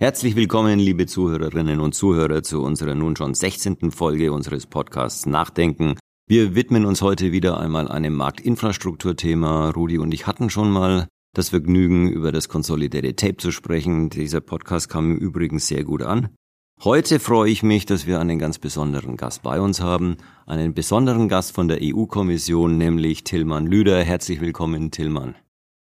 Herzlich 0.00 0.36
willkommen, 0.36 0.78
liebe 0.78 1.06
Zuhörerinnen 1.06 1.80
und 1.80 1.92
Zuhörer, 1.92 2.44
zu 2.44 2.62
unserer 2.62 2.94
nun 2.94 3.16
schon 3.16 3.34
16. 3.34 3.90
Folge 3.90 4.32
unseres 4.32 4.64
Podcasts 4.64 5.26
Nachdenken. 5.26 5.96
Wir 6.28 6.54
widmen 6.54 6.84
uns 6.84 7.02
heute 7.02 7.32
wieder 7.32 7.58
einmal 7.58 7.88
einem 7.88 8.14
Marktinfrastrukturthema. 8.14 9.70
Rudi 9.70 9.98
und 9.98 10.14
ich 10.14 10.28
hatten 10.28 10.50
schon 10.50 10.70
mal 10.70 11.08
das 11.34 11.48
Vergnügen, 11.48 12.08
über 12.08 12.30
das 12.30 12.48
Consolidated 12.48 13.18
Tape 13.18 13.38
zu 13.38 13.50
sprechen. 13.50 14.08
Dieser 14.08 14.40
Podcast 14.40 14.88
kam 14.88 15.10
im 15.10 15.18
Übrigen 15.18 15.58
sehr 15.58 15.82
gut 15.82 16.04
an. 16.04 16.28
Heute 16.84 17.18
freue 17.18 17.50
ich 17.50 17.64
mich, 17.64 17.84
dass 17.84 18.06
wir 18.06 18.20
einen 18.20 18.38
ganz 18.38 18.60
besonderen 18.60 19.16
Gast 19.16 19.42
bei 19.42 19.60
uns 19.60 19.80
haben. 19.80 20.18
Einen 20.46 20.74
besonderen 20.74 21.28
Gast 21.28 21.56
von 21.56 21.66
der 21.66 21.80
EU-Kommission, 21.82 22.78
nämlich 22.78 23.24
Tillmann 23.24 23.66
Lüder. 23.66 24.00
Herzlich 24.04 24.40
willkommen, 24.40 24.92
Tillmann. 24.92 25.34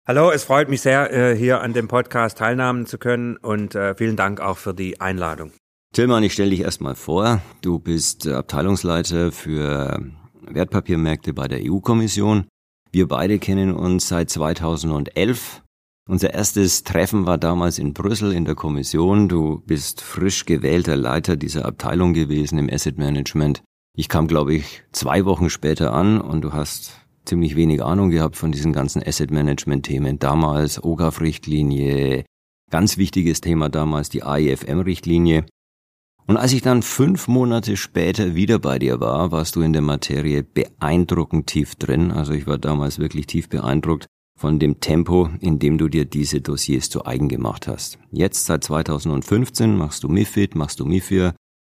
Hallo, 0.08 0.30
es 0.30 0.42
freut 0.42 0.70
mich 0.70 0.80
sehr, 0.80 1.12
äh, 1.12 1.36
hier 1.36 1.60
an 1.60 1.74
dem 1.74 1.86
Podcast 1.86 2.38
teilnehmen 2.38 2.86
zu 2.86 2.96
können 2.96 3.36
und 3.36 3.74
äh, 3.74 3.94
vielen 3.94 4.16
Dank 4.16 4.40
auch 4.40 4.56
für 4.56 4.72
die 4.72 5.02
Einladung. 5.02 5.52
Tillmann, 5.92 6.22
ich 6.22 6.32
stelle 6.32 6.48
dich 6.48 6.60
erstmal 6.60 6.94
vor. 6.94 7.42
Du 7.60 7.78
bist 7.78 8.26
Abteilungsleiter 8.26 9.32
für 9.32 10.00
Wertpapiermärkte 10.40 11.34
bei 11.34 11.46
der 11.46 11.60
EU-Kommission. 11.62 12.46
Wir 12.90 13.06
beide 13.06 13.38
kennen 13.38 13.74
uns 13.74 14.08
seit 14.08 14.30
2011. 14.30 15.62
Unser 16.08 16.32
erstes 16.32 16.84
Treffen 16.84 17.26
war 17.26 17.36
damals 17.36 17.78
in 17.78 17.92
Brüssel 17.92 18.32
in 18.32 18.46
der 18.46 18.54
Kommission. 18.54 19.28
Du 19.28 19.62
bist 19.66 20.00
frisch 20.00 20.46
gewählter 20.46 20.96
Leiter 20.96 21.36
dieser 21.36 21.66
Abteilung 21.66 22.14
gewesen 22.14 22.58
im 22.58 22.70
Asset 22.72 22.96
Management. 22.96 23.62
Ich 23.94 24.08
kam, 24.08 24.26
glaube 24.26 24.54
ich, 24.54 24.84
zwei 24.90 25.26
Wochen 25.26 25.50
später 25.50 25.92
an 25.92 26.18
und 26.18 26.40
du 26.40 26.54
hast 26.54 26.94
ziemlich 27.28 27.54
wenig 27.54 27.82
Ahnung 27.82 28.10
gehabt 28.10 28.36
von 28.36 28.50
diesen 28.50 28.72
ganzen 28.72 29.02
Asset 29.02 29.30
Management 29.30 29.86
Themen. 29.86 30.18
Damals 30.18 30.82
OGAF-Richtlinie, 30.82 32.24
ganz 32.70 32.98
wichtiges 32.98 33.40
Thema 33.40 33.68
damals 33.68 34.08
die 34.08 34.24
AIFM-Richtlinie. 34.24 35.44
Und 36.26 36.36
als 36.36 36.52
ich 36.52 36.60
dann 36.60 36.82
fünf 36.82 37.28
Monate 37.28 37.76
später 37.76 38.34
wieder 38.34 38.58
bei 38.58 38.78
dir 38.78 39.00
war, 39.00 39.30
warst 39.32 39.56
du 39.56 39.62
in 39.62 39.72
der 39.72 39.82
Materie 39.82 40.42
beeindruckend 40.42 41.46
tief 41.46 41.74
drin. 41.76 42.10
Also 42.10 42.32
ich 42.32 42.46
war 42.46 42.58
damals 42.58 42.98
wirklich 42.98 43.26
tief 43.26 43.48
beeindruckt 43.48 44.06
von 44.38 44.58
dem 44.58 44.80
Tempo, 44.80 45.30
in 45.40 45.58
dem 45.58 45.78
du 45.78 45.88
dir 45.88 46.04
diese 46.04 46.40
Dossiers 46.40 46.90
zu 46.90 47.06
eigen 47.06 47.28
gemacht 47.28 47.66
hast. 47.66 47.98
Jetzt 48.12 48.46
seit 48.46 48.64
2015 48.64 49.76
machst 49.76 50.04
du 50.04 50.08
MIFID, 50.08 50.54
machst 50.54 50.80
du 50.80 50.84
MIFIR 50.84 51.34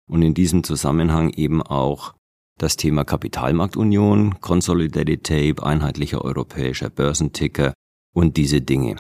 und 0.10 0.22
in 0.22 0.34
diesem 0.34 0.64
Zusammenhang 0.64 1.30
eben 1.30 1.62
auch 1.62 2.14
das 2.62 2.78
Thema 2.78 3.04
Kapitalmarktunion, 3.04 4.40
Consolidated 4.40 5.24
Tape, 5.24 5.64
einheitlicher 5.64 6.24
europäischer 6.24 6.90
Börsenticker 6.90 7.74
und 8.14 8.38
diese 8.38 8.62
Dinge. 8.62 8.98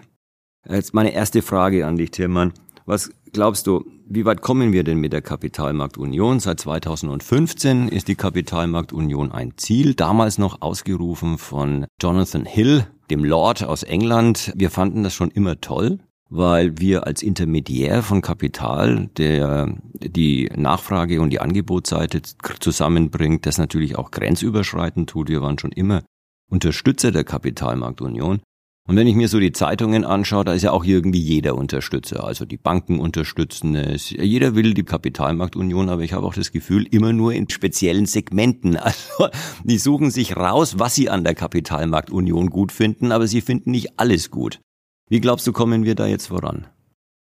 Jetzt 0.67 0.93
meine 0.93 1.13
erste 1.13 1.41
Frage 1.41 1.85
an 1.85 1.95
dich, 1.95 2.11
Tillmann. 2.11 2.53
Was 2.85 3.11
glaubst 3.31 3.67
du, 3.67 3.85
wie 4.07 4.25
weit 4.25 4.41
kommen 4.41 4.73
wir 4.73 4.83
denn 4.83 4.97
mit 4.97 5.13
der 5.13 5.21
Kapitalmarktunion? 5.21 6.39
Seit 6.39 6.59
2015 6.59 7.87
ist 7.87 8.07
die 8.07 8.15
Kapitalmarktunion 8.15 9.31
ein 9.31 9.53
Ziel, 9.57 9.93
damals 9.93 10.37
noch 10.37 10.61
ausgerufen 10.61 11.37
von 11.37 11.85
Jonathan 12.01 12.45
Hill, 12.45 12.87
dem 13.09 13.23
Lord 13.23 13.63
aus 13.63 13.83
England. 13.83 14.51
Wir 14.55 14.71
fanden 14.71 15.03
das 15.03 15.13
schon 15.13 15.29
immer 15.29 15.61
toll 15.61 15.99
weil 16.31 16.79
wir 16.79 17.05
als 17.05 17.21
Intermediär 17.21 18.01
von 18.03 18.21
Kapital, 18.21 19.09
der 19.17 19.75
die 19.93 20.49
Nachfrage 20.55 21.19
und 21.19 21.29
die 21.29 21.41
Angebotsseite 21.41 22.21
zusammenbringt, 22.59 23.45
das 23.45 23.57
natürlich 23.57 23.97
auch 23.97 24.11
grenzüberschreitend 24.11 25.09
tut. 25.09 25.27
Wir 25.27 25.41
waren 25.41 25.59
schon 25.59 25.73
immer 25.73 26.03
Unterstützer 26.49 27.11
der 27.11 27.25
Kapitalmarktunion. 27.25 28.39
Und 28.87 28.95
wenn 28.95 29.07
ich 29.07 29.15
mir 29.15 29.27
so 29.27 29.39
die 29.39 29.51
Zeitungen 29.51 30.05
anschaue, 30.05 30.45
da 30.45 30.53
ist 30.53 30.63
ja 30.63 30.71
auch 30.71 30.85
irgendwie 30.85 31.19
jeder 31.19 31.55
Unterstützer. 31.55 32.23
Also 32.23 32.45
die 32.45 32.57
Banken 32.57 32.99
unterstützen 32.99 33.75
es. 33.75 34.09
Jeder 34.09 34.55
will 34.55 34.73
die 34.73 34.83
Kapitalmarktunion, 34.83 35.89
aber 35.89 36.01
ich 36.01 36.13
habe 36.13 36.25
auch 36.25 36.33
das 36.33 36.53
Gefühl, 36.53 36.87
immer 36.89 37.11
nur 37.11 37.33
in 37.33 37.49
speziellen 37.49 38.05
Segmenten. 38.05 38.77
Also 38.81 39.29
die 39.65 39.77
suchen 39.77 40.11
sich 40.11 40.37
raus, 40.37 40.79
was 40.79 40.95
sie 40.95 41.09
an 41.09 41.25
der 41.25 41.35
Kapitalmarktunion 41.35 42.49
gut 42.49 42.71
finden, 42.71 43.11
aber 43.11 43.27
sie 43.27 43.41
finden 43.41 43.71
nicht 43.71 43.99
alles 43.99 44.31
gut. 44.31 44.61
Wie 45.11 45.19
glaubst 45.19 45.45
du, 45.45 45.51
kommen 45.51 45.83
wir 45.83 45.93
da 45.93 46.05
jetzt 46.05 46.27
voran? 46.27 46.67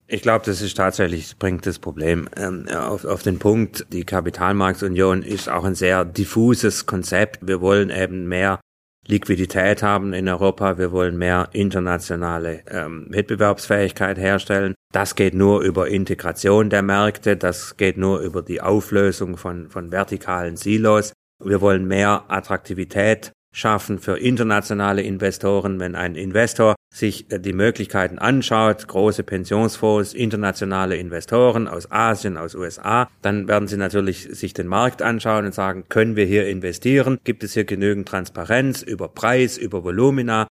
Ich 0.05 0.21
glaube, 0.21 0.45
das 0.45 0.61
ist 0.61 0.77
tatsächlich, 0.77 1.35
bringt 1.39 1.65
das 1.65 1.79
Problem 1.79 2.29
ähm, 2.37 2.67
auf, 2.67 3.05
auf 3.05 3.23
den 3.23 3.39
Punkt. 3.39 3.87
Die 3.91 4.03
Kapitalmarktunion 4.03 5.23
ist 5.23 5.49
auch 5.49 5.63
ein 5.63 5.73
sehr 5.73 6.05
diffuses 6.05 6.85
Konzept. 6.85 7.39
Wir 7.41 7.59
wollen 7.59 7.89
eben 7.89 8.27
mehr 8.27 8.59
Liquidität 9.07 9.81
haben 9.81 10.13
in 10.13 10.29
Europa. 10.29 10.77
Wir 10.77 10.91
wollen 10.91 11.17
mehr 11.17 11.49
internationale 11.53 12.61
ähm, 12.67 13.07
Wettbewerbsfähigkeit 13.09 14.19
herstellen. 14.19 14.75
Das 14.93 15.15
geht 15.15 15.33
nur 15.33 15.61
über 15.61 15.87
Integration 15.87 16.69
der 16.69 16.83
Märkte. 16.83 17.35
Das 17.35 17.77
geht 17.77 17.97
nur 17.97 18.19
über 18.19 18.43
die 18.43 18.61
Auflösung 18.61 19.37
von, 19.37 19.71
von 19.71 19.91
vertikalen 19.91 20.55
Silos. 20.55 21.13
Wir 21.43 21.61
wollen 21.61 21.87
mehr 21.87 22.25
Attraktivität 22.27 23.31
schaffen 23.51 23.99
für 23.99 24.17
internationale 24.17 25.01
Investoren. 25.01 25.79
Wenn 25.79 25.95
ein 25.95 26.15
Investor 26.15 26.75
sich 26.93 27.31
äh, 27.31 27.39
die 27.39 27.53
Möglichkeiten 27.53 28.19
anschaut, 28.19 28.87
große 28.87 29.23
Pensionsfonds, 29.23 30.13
internationale 30.13 30.97
Investoren 30.97 31.67
aus 31.67 31.91
Asien, 31.91 32.37
aus 32.37 32.55
USA, 32.55 33.09
dann 33.21 33.47
werden 33.47 33.67
sie 33.67 33.77
natürlich 33.77 34.27
sich 34.31 34.53
den 34.53 34.67
Markt 34.67 35.01
anschauen 35.01 35.45
und 35.45 35.53
sagen, 35.53 35.85
können 35.89 36.15
wir 36.15 36.25
hier 36.25 36.47
investieren? 36.47 37.19
Gibt 37.23 37.43
es 37.43 37.53
hier 37.53 37.65
genügend 37.65 38.07
Transparenz 38.07 38.81
über 38.81 39.07
Preis, 39.09 39.57
über 39.57 39.83
Volumina? 39.83 40.47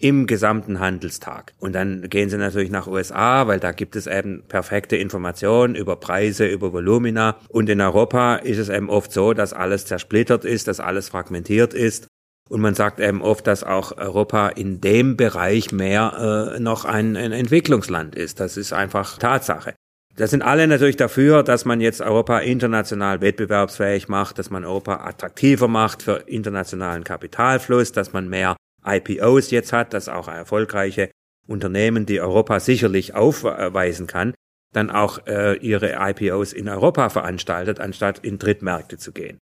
im 0.00 0.26
gesamten 0.26 0.80
Handelstag. 0.80 1.54
Und 1.60 1.72
dann 1.72 2.10
gehen 2.10 2.28
sie 2.28 2.36
natürlich 2.36 2.68
nach 2.68 2.86
USA, 2.88 3.46
weil 3.46 3.60
da 3.60 3.72
gibt 3.72 3.96
es 3.96 4.06
eben 4.06 4.42
perfekte 4.48 4.96
Informationen 4.96 5.76
über 5.76 5.96
Preise, 5.96 6.46
über 6.46 6.74
Volumina. 6.74 7.38
Und 7.48 7.70
in 7.70 7.80
Europa 7.80 8.34
ist 8.34 8.58
es 8.58 8.68
eben 8.68 8.90
oft 8.90 9.12
so, 9.12 9.32
dass 9.32 9.54
alles 9.54 9.86
zersplittert 9.86 10.44
ist, 10.44 10.68
dass 10.68 10.80
alles 10.80 11.08
fragmentiert 11.08 11.72
ist 11.72 12.08
und 12.50 12.60
man 12.60 12.74
sagt 12.74 13.00
eben 13.00 13.22
oft, 13.22 13.46
dass 13.46 13.64
auch 13.64 13.96
Europa 13.96 14.48
in 14.48 14.80
dem 14.80 15.16
Bereich 15.16 15.72
mehr 15.72 16.52
äh, 16.54 16.60
noch 16.60 16.84
ein, 16.84 17.16
ein 17.16 17.32
Entwicklungsland 17.32 18.14
ist. 18.14 18.40
Das 18.40 18.56
ist 18.56 18.72
einfach 18.72 19.18
Tatsache. 19.18 19.74
Da 20.16 20.28
sind 20.28 20.42
alle 20.42 20.68
natürlich 20.68 20.96
dafür, 20.96 21.42
dass 21.42 21.64
man 21.64 21.80
jetzt 21.80 22.00
Europa 22.00 22.38
international 22.38 23.20
wettbewerbsfähig 23.20 24.08
macht, 24.08 24.38
dass 24.38 24.50
man 24.50 24.64
Europa 24.64 25.04
attraktiver 25.04 25.66
macht 25.66 26.02
für 26.02 26.22
internationalen 26.26 27.02
Kapitalfluss, 27.02 27.90
dass 27.90 28.12
man 28.12 28.28
mehr 28.28 28.56
IPOs 28.86 29.50
jetzt 29.50 29.72
hat, 29.72 29.92
dass 29.92 30.08
auch 30.08 30.28
erfolgreiche 30.28 31.10
Unternehmen, 31.48 32.06
die 32.06 32.20
Europa 32.20 32.60
sicherlich 32.60 33.14
aufweisen 33.14 34.06
kann, 34.06 34.34
dann 34.72 34.90
auch 34.90 35.26
äh, 35.26 35.56
ihre 35.56 35.96
IPOs 35.98 36.52
in 36.52 36.68
Europa 36.68 37.08
veranstaltet, 37.08 37.80
anstatt 37.80 38.20
in 38.20 38.38
Drittmärkte 38.38 38.98
zu 38.98 39.12
gehen. 39.12 39.38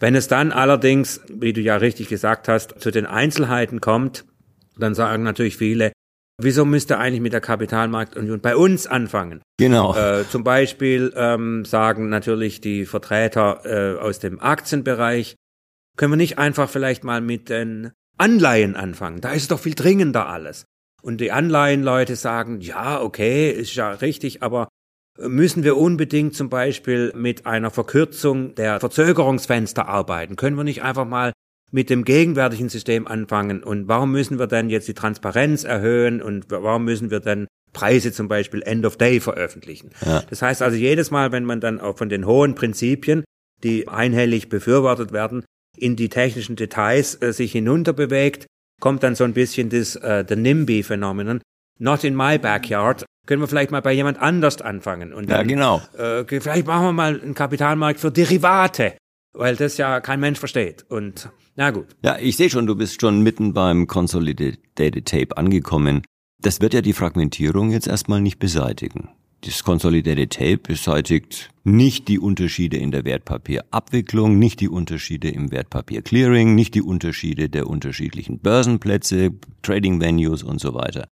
Wenn 0.00 0.14
es 0.14 0.28
dann 0.28 0.50
allerdings, 0.50 1.20
wie 1.28 1.52
du 1.52 1.60
ja 1.60 1.76
richtig 1.76 2.08
gesagt 2.08 2.48
hast, 2.48 2.80
zu 2.80 2.90
den 2.90 3.04
Einzelheiten 3.06 3.80
kommt, 3.80 4.24
dann 4.78 4.94
sagen 4.94 5.22
natürlich 5.22 5.58
viele, 5.58 5.92
wieso 6.40 6.64
müsste 6.64 6.98
eigentlich 6.98 7.20
mit 7.20 7.34
der 7.34 7.42
Kapitalmarktunion 7.42 8.40
bei 8.40 8.56
uns 8.56 8.86
anfangen? 8.86 9.42
Genau. 9.58 9.94
Äh, 9.94 10.24
zum 10.26 10.42
Beispiel 10.42 11.12
ähm, 11.14 11.66
sagen 11.66 12.08
natürlich 12.08 12.62
die 12.62 12.86
Vertreter 12.86 13.60
äh, 13.64 14.00
aus 14.00 14.18
dem 14.20 14.40
Aktienbereich, 14.40 15.36
können 15.98 16.12
wir 16.12 16.16
nicht 16.16 16.38
einfach 16.38 16.70
vielleicht 16.70 17.04
mal 17.04 17.20
mit 17.20 17.50
den 17.50 17.92
Anleihen 18.16 18.76
anfangen? 18.76 19.20
Da 19.20 19.32
ist 19.32 19.42
es 19.42 19.48
doch 19.48 19.60
viel 19.60 19.74
dringender 19.74 20.28
alles. 20.28 20.64
Und 21.02 21.20
die 21.20 21.30
Anleihenleute 21.32 22.16
sagen, 22.16 22.60
ja, 22.60 23.00
okay, 23.00 23.50
ist 23.50 23.74
ja 23.74 23.90
richtig, 23.92 24.42
aber 24.42 24.68
Müssen 25.18 25.64
wir 25.64 25.76
unbedingt 25.76 26.34
zum 26.34 26.48
Beispiel 26.48 27.12
mit 27.14 27.46
einer 27.46 27.70
Verkürzung 27.70 28.54
der 28.54 28.80
Verzögerungsfenster 28.80 29.86
arbeiten? 29.86 30.36
Können 30.36 30.56
wir 30.56 30.64
nicht 30.64 30.82
einfach 30.82 31.04
mal 31.04 31.32
mit 31.72 31.90
dem 31.90 32.04
gegenwärtigen 32.04 32.68
System 32.68 33.06
anfangen? 33.06 33.62
Und 33.62 33.88
warum 33.88 34.12
müssen 34.12 34.38
wir 34.38 34.46
denn 34.46 34.70
jetzt 34.70 34.88
die 34.88 34.94
Transparenz 34.94 35.64
erhöhen? 35.64 36.22
Und 36.22 36.46
warum 36.50 36.84
müssen 36.84 37.10
wir 37.10 37.20
denn 37.20 37.46
Preise 37.72 38.12
zum 38.12 38.28
Beispiel 38.28 38.62
End 38.62 38.86
of 38.86 38.96
Day 38.96 39.20
veröffentlichen? 39.20 39.90
Ja. 40.04 40.22
Das 40.30 40.42
heißt 40.42 40.62
also 40.62 40.76
jedes 40.76 41.10
Mal, 41.10 41.32
wenn 41.32 41.44
man 41.44 41.60
dann 41.60 41.80
auch 41.80 41.98
von 41.98 42.08
den 42.08 42.26
hohen 42.26 42.54
Prinzipien, 42.54 43.24
die 43.62 43.88
einhellig 43.88 44.48
befürwortet 44.48 45.12
werden, 45.12 45.44
in 45.76 45.96
die 45.96 46.08
technischen 46.08 46.56
Details 46.56 47.20
äh, 47.20 47.32
sich 47.32 47.52
hinunterbewegt, 47.52 48.46
kommt 48.80 49.02
dann 49.02 49.14
so 49.14 49.24
ein 49.24 49.34
bisschen 49.34 49.68
das 49.68 49.96
äh, 49.96 50.24
the 50.28 50.36
NIMBY-Phänomen. 50.36 51.40
Not 51.80 52.04
in 52.04 52.14
my 52.14 52.38
backyard 52.38 53.04
können 53.26 53.40
wir 53.40 53.48
vielleicht 53.48 53.70
mal 53.70 53.80
bei 53.80 53.92
jemand 53.92 54.20
anders 54.20 54.60
anfangen. 54.60 55.14
Und 55.14 55.30
dann, 55.30 55.48
ja, 55.48 55.54
genau. 55.54 55.80
Äh, 55.96 56.24
vielleicht 56.40 56.66
machen 56.66 56.84
wir 56.84 56.92
mal 56.92 57.20
einen 57.20 57.34
Kapitalmarkt 57.34 58.00
für 58.00 58.10
Derivate, 58.10 58.96
weil 59.32 59.56
das 59.56 59.78
ja 59.78 60.00
kein 60.00 60.20
Mensch 60.20 60.38
versteht. 60.38 60.84
Und 60.88 61.30
na 61.56 61.70
gut. 61.70 61.86
Ja, 62.02 62.18
ich 62.18 62.36
sehe 62.36 62.50
schon, 62.50 62.66
du 62.66 62.74
bist 62.74 63.00
schon 63.00 63.22
mitten 63.22 63.54
beim 63.54 63.86
Consolidated 63.86 65.06
Tape 65.06 65.36
angekommen. 65.36 66.02
Das 66.42 66.60
wird 66.60 66.74
ja 66.74 66.82
die 66.82 66.92
Fragmentierung 66.92 67.70
jetzt 67.70 67.86
erstmal 67.86 68.20
nicht 68.20 68.38
beseitigen. 68.38 69.08
Das 69.42 69.64
Consolidated 69.64 70.32
Tape 70.34 70.58
beseitigt 70.58 71.50
nicht 71.64 72.08
die 72.08 72.18
Unterschiede 72.18 72.76
in 72.76 72.90
der 72.90 73.06
Wertpapierabwicklung, 73.06 74.38
nicht 74.38 74.60
die 74.60 74.68
Unterschiede 74.68 75.30
im 75.30 75.50
Wertpapierclearing, 75.50 76.54
nicht 76.54 76.74
die 76.74 76.82
Unterschiede 76.82 77.48
der 77.48 77.68
unterschiedlichen 77.68 78.40
Börsenplätze, 78.40 79.30
Trading 79.62 79.98
Venues 79.98 80.42
und 80.42 80.60
so 80.60 80.74
weiter. 80.74 81.08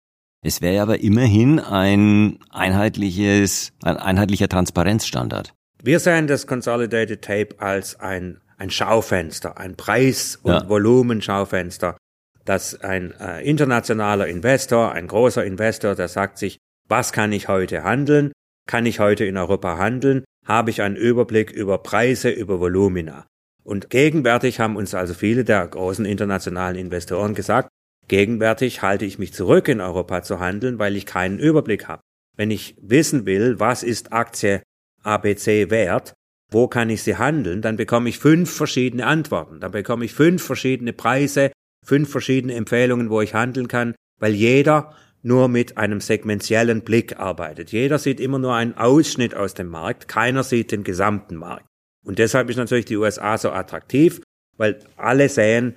Es 0.46 0.60
wäre 0.60 0.82
aber 0.82 1.00
immerhin 1.00 1.58
ein 1.58 2.38
einheitliches, 2.50 3.72
ein 3.82 3.96
einheitlicher 3.96 4.46
Transparenzstandard. 4.46 5.54
Wir 5.82 5.98
sehen 6.00 6.26
das 6.26 6.46
Consolidated 6.46 7.22
Tape 7.22 7.54
als 7.58 7.98
ein, 7.98 8.42
ein 8.58 8.68
Schaufenster, 8.68 9.56
ein 9.56 9.74
Preis- 9.74 10.36
und 10.42 10.52
ja. 10.52 10.68
Volumenschaufenster, 10.68 11.96
dass 12.44 12.78
ein 12.78 13.12
äh, 13.18 13.40
internationaler 13.42 14.26
Investor, 14.26 14.92
ein 14.92 15.06
großer 15.06 15.42
Investor, 15.42 15.94
der 15.94 16.08
sagt 16.08 16.36
sich, 16.36 16.58
was 16.90 17.12
kann 17.12 17.32
ich 17.32 17.48
heute 17.48 17.82
handeln? 17.82 18.30
Kann 18.66 18.84
ich 18.84 19.00
heute 19.00 19.24
in 19.24 19.38
Europa 19.38 19.78
handeln? 19.78 20.24
Habe 20.46 20.68
ich 20.68 20.82
einen 20.82 20.96
Überblick 20.96 21.52
über 21.52 21.78
Preise, 21.78 22.28
über 22.28 22.60
Volumina? 22.60 23.24
Und 23.62 23.88
gegenwärtig 23.88 24.60
haben 24.60 24.76
uns 24.76 24.94
also 24.94 25.14
viele 25.14 25.44
der 25.44 25.66
großen 25.66 26.04
internationalen 26.04 26.76
Investoren 26.76 27.34
gesagt, 27.34 27.70
gegenwärtig 28.08 28.82
halte 28.82 29.04
ich 29.04 29.18
mich 29.18 29.32
zurück, 29.32 29.68
in 29.68 29.80
Europa 29.80 30.22
zu 30.22 30.40
handeln, 30.40 30.78
weil 30.78 30.96
ich 30.96 31.06
keinen 31.06 31.38
Überblick 31.38 31.88
habe. 31.88 32.02
Wenn 32.36 32.50
ich 32.50 32.76
wissen 32.80 33.26
will, 33.26 33.60
was 33.60 33.82
ist 33.82 34.12
Aktie 34.12 34.62
ABC 35.02 35.70
wert, 35.70 36.14
wo 36.50 36.68
kann 36.68 36.90
ich 36.90 37.02
sie 37.02 37.16
handeln, 37.16 37.62
dann 37.62 37.76
bekomme 37.76 38.08
ich 38.08 38.18
fünf 38.18 38.50
verschiedene 38.54 39.06
Antworten. 39.06 39.60
Dann 39.60 39.72
bekomme 39.72 40.04
ich 40.04 40.12
fünf 40.12 40.42
verschiedene 40.42 40.92
Preise, 40.92 41.52
fünf 41.84 42.10
verschiedene 42.10 42.54
Empfehlungen, 42.54 43.10
wo 43.10 43.20
ich 43.20 43.34
handeln 43.34 43.68
kann, 43.68 43.94
weil 44.20 44.34
jeder 44.34 44.94
nur 45.22 45.48
mit 45.48 45.78
einem 45.78 46.00
segmentiellen 46.00 46.82
Blick 46.82 47.18
arbeitet. 47.18 47.72
Jeder 47.72 47.98
sieht 47.98 48.20
immer 48.20 48.38
nur 48.38 48.54
einen 48.54 48.76
Ausschnitt 48.76 49.34
aus 49.34 49.54
dem 49.54 49.68
Markt, 49.68 50.06
keiner 50.06 50.44
sieht 50.44 50.70
den 50.70 50.84
gesamten 50.84 51.36
Markt. 51.36 51.66
Und 52.04 52.18
deshalb 52.18 52.50
ist 52.50 52.56
natürlich 52.56 52.84
die 52.84 52.98
USA 52.98 53.38
so 53.38 53.50
attraktiv, 53.50 54.20
weil 54.58 54.78
alle 54.96 55.28
sehen 55.28 55.74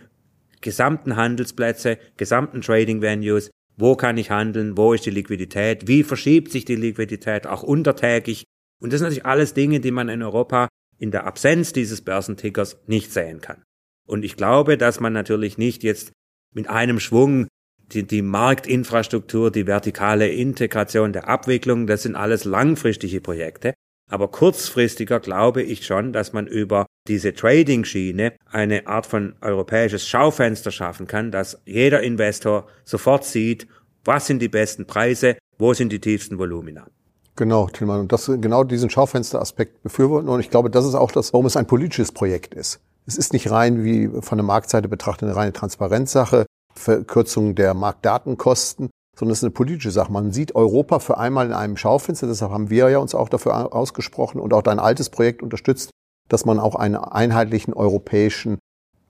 gesamten 0.68 1.16
Handelsplätze, 1.16 1.98
gesamten 2.18 2.60
Trading 2.60 3.02
Venues, 3.02 3.52
wo 3.78 3.96
kann 3.96 4.18
ich 4.18 4.32
handeln, 4.32 4.76
wo 4.76 4.92
ist 4.92 5.06
die 5.06 5.12
Liquidität, 5.12 5.88
wie 5.88 6.04
verschiebt 6.04 6.52
sich 6.52 6.66
die 6.66 6.76
Liquidität 6.76 7.48
auch 7.48 7.64
untertägig. 7.64 8.44
Und 8.82 8.92
das 8.92 9.00
sind 9.00 9.06
natürlich 9.06 9.26
alles 9.26 9.54
Dinge, 9.54 9.80
die 9.80 9.92
man 9.92 10.10
in 10.10 10.22
Europa 10.22 10.68
in 10.98 11.12
der 11.12 11.26
Absenz 11.26 11.72
dieses 11.72 12.02
Börsentickers 12.02 12.82
nicht 12.86 13.14
sehen 13.14 13.40
kann. 13.40 13.64
Und 14.06 14.26
ich 14.26 14.36
glaube, 14.36 14.78
dass 14.78 15.00
man 15.00 15.14
natürlich 15.14 15.58
nicht 15.58 15.84
jetzt 15.84 16.12
mit 16.54 16.68
einem 16.68 17.00
Schwung 17.00 17.48
die, 17.94 18.04
die 18.04 18.22
Marktinfrastruktur, 18.22 19.52
die 19.52 19.68
vertikale 19.68 20.28
Integration 20.28 21.14
der 21.14 21.30
Abwicklung, 21.30 21.88
das 21.88 22.04
sind 22.04 22.18
alles 22.18 22.44
langfristige 22.44 23.22
Projekte. 23.22 23.74
Aber 24.10 24.30
kurzfristiger 24.30 25.20
glaube 25.20 25.62
ich 25.62 25.86
schon, 25.86 26.14
dass 26.14 26.32
man 26.34 26.48
über 26.48 26.86
diese 27.08 27.34
Trading-Schiene 27.34 28.34
eine 28.50 28.88
Art 28.88 29.06
von 29.06 29.36
europäisches 29.42 30.08
Schaufenster 30.08 30.72
schaffen 30.72 31.08
kann, 31.08 31.32
dass 31.32 31.62
jeder 31.66 32.02
Investor 32.02 32.68
sofort 32.86 33.26
sieht, 33.26 33.68
was 34.06 34.28
sind 34.28 34.42
die 34.42 34.48
besten 34.48 34.88
Preise, 34.88 35.38
wo 35.58 35.74
sind 35.74 35.92
die 35.92 36.00
tiefsten 36.00 36.38
Volumina. 36.38 36.88
Genau, 37.36 37.68
Tillmann. 37.68 38.02
Und 38.02 38.12
das, 38.12 38.26
genau 38.26 38.64
diesen 38.64 38.90
Schaufensteraspekt 38.90 39.84
befürworten. 39.84 40.30
Und 40.30 40.40
ich 40.40 40.50
glaube, 40.50 40.70
das 40.70 40.86
ist 40.86 40.96
auch 40.96 41.12
das, 41.12 41.34
warum 41.34 41.46
es 41.46 41.58
ein 41.58 41.68
politisches 41.68 42.12
Projekt 42.12 42.54
ist. 42.54 42.80
Es 43.06 43.18
ist 43.18 43.32
nicht 43.34 43.52
rein, 43.52 43.84
wie 43.84 44.10
von 44.22 44.38
der 44.38 44.46
Marktseite 44.46 44.88
betrachtet, 44.88 45.30
eine 45.30 45.36
reine 45.36 45.54
Transparenzsache, 45.54 46.46
Verkürzung 46.74 47.56
der 47.56 47.74
Marktdatenkosten, 47.74 48.90
sondern 49.18 49.34
es 49.34 49.40
ist 49.40 49.46
eine 49.46 49.52
politische 49.52 49.92
Sache. 49.92 50.12
Man 50.12 50.32
sieht 50.32 50.56
Europa 50.56 51.00
für 51.00 51.18
einmal 51.18 51.48
in 51.48 51.54
einem 51.54 51.76
Schaufenster, 51.76 52.28
deshalb 52.28 52.52
haben 52.52 52.70
wir 52.70 52.90
ja 52.90 53.00
uns 53.00 53.16
auch 53.16 53.30
dafür 53.30 53.74
ausgesprochen 53.74 54.40
und 54.40 54.54
auch 54.54 54.62
dein 54.62 54.80
altes 54.80 55.10
Projekt 55.10 55.42
unterstützt, 55.42 55.90
dass 56.30 56.46
man 56.46 56.60
auch 56.60 56.76
einen 56.76 56.96
einheitlichen 56.96 57.74
europäischen 57.74 58.60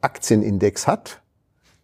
Aktienindex 0.01 0.87
hat, 0.87 1.21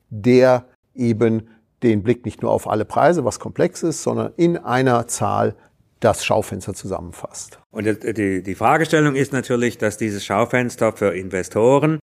der 0.09 0.65
eben 0.93 1.49
den 1.81 2.03
Blick 2.03 2.23
nicht 2.23 2.41
nur 2.41 2.51
auf 2.51 2.69
alle 2.69 2.85
Preise, 2.85 3.25
was 3.25 3.39
komplex 3.39 3.83
ist, 3.83 4.03
sondern 4.03 4.31
in 4.37 4.57
einer 4.57 5.07
Zahl 5.07 5.55
das 5.99 6.23
Schaufenster 6.23 6.73
zusammenfasst. 6.73 7.59
Und 7.71 7.85
die, 7.85 8.43
die 8.43 8.55
Fragestellung 8.55 9.15
ist 9.15 9.33
natürlich, 9.33 9.77
dass 9.77 9.97
dieses 9.97 10.23
Schaufenster 10.23 10.93
für 10.93 11.15
Investoren 11.15 11.99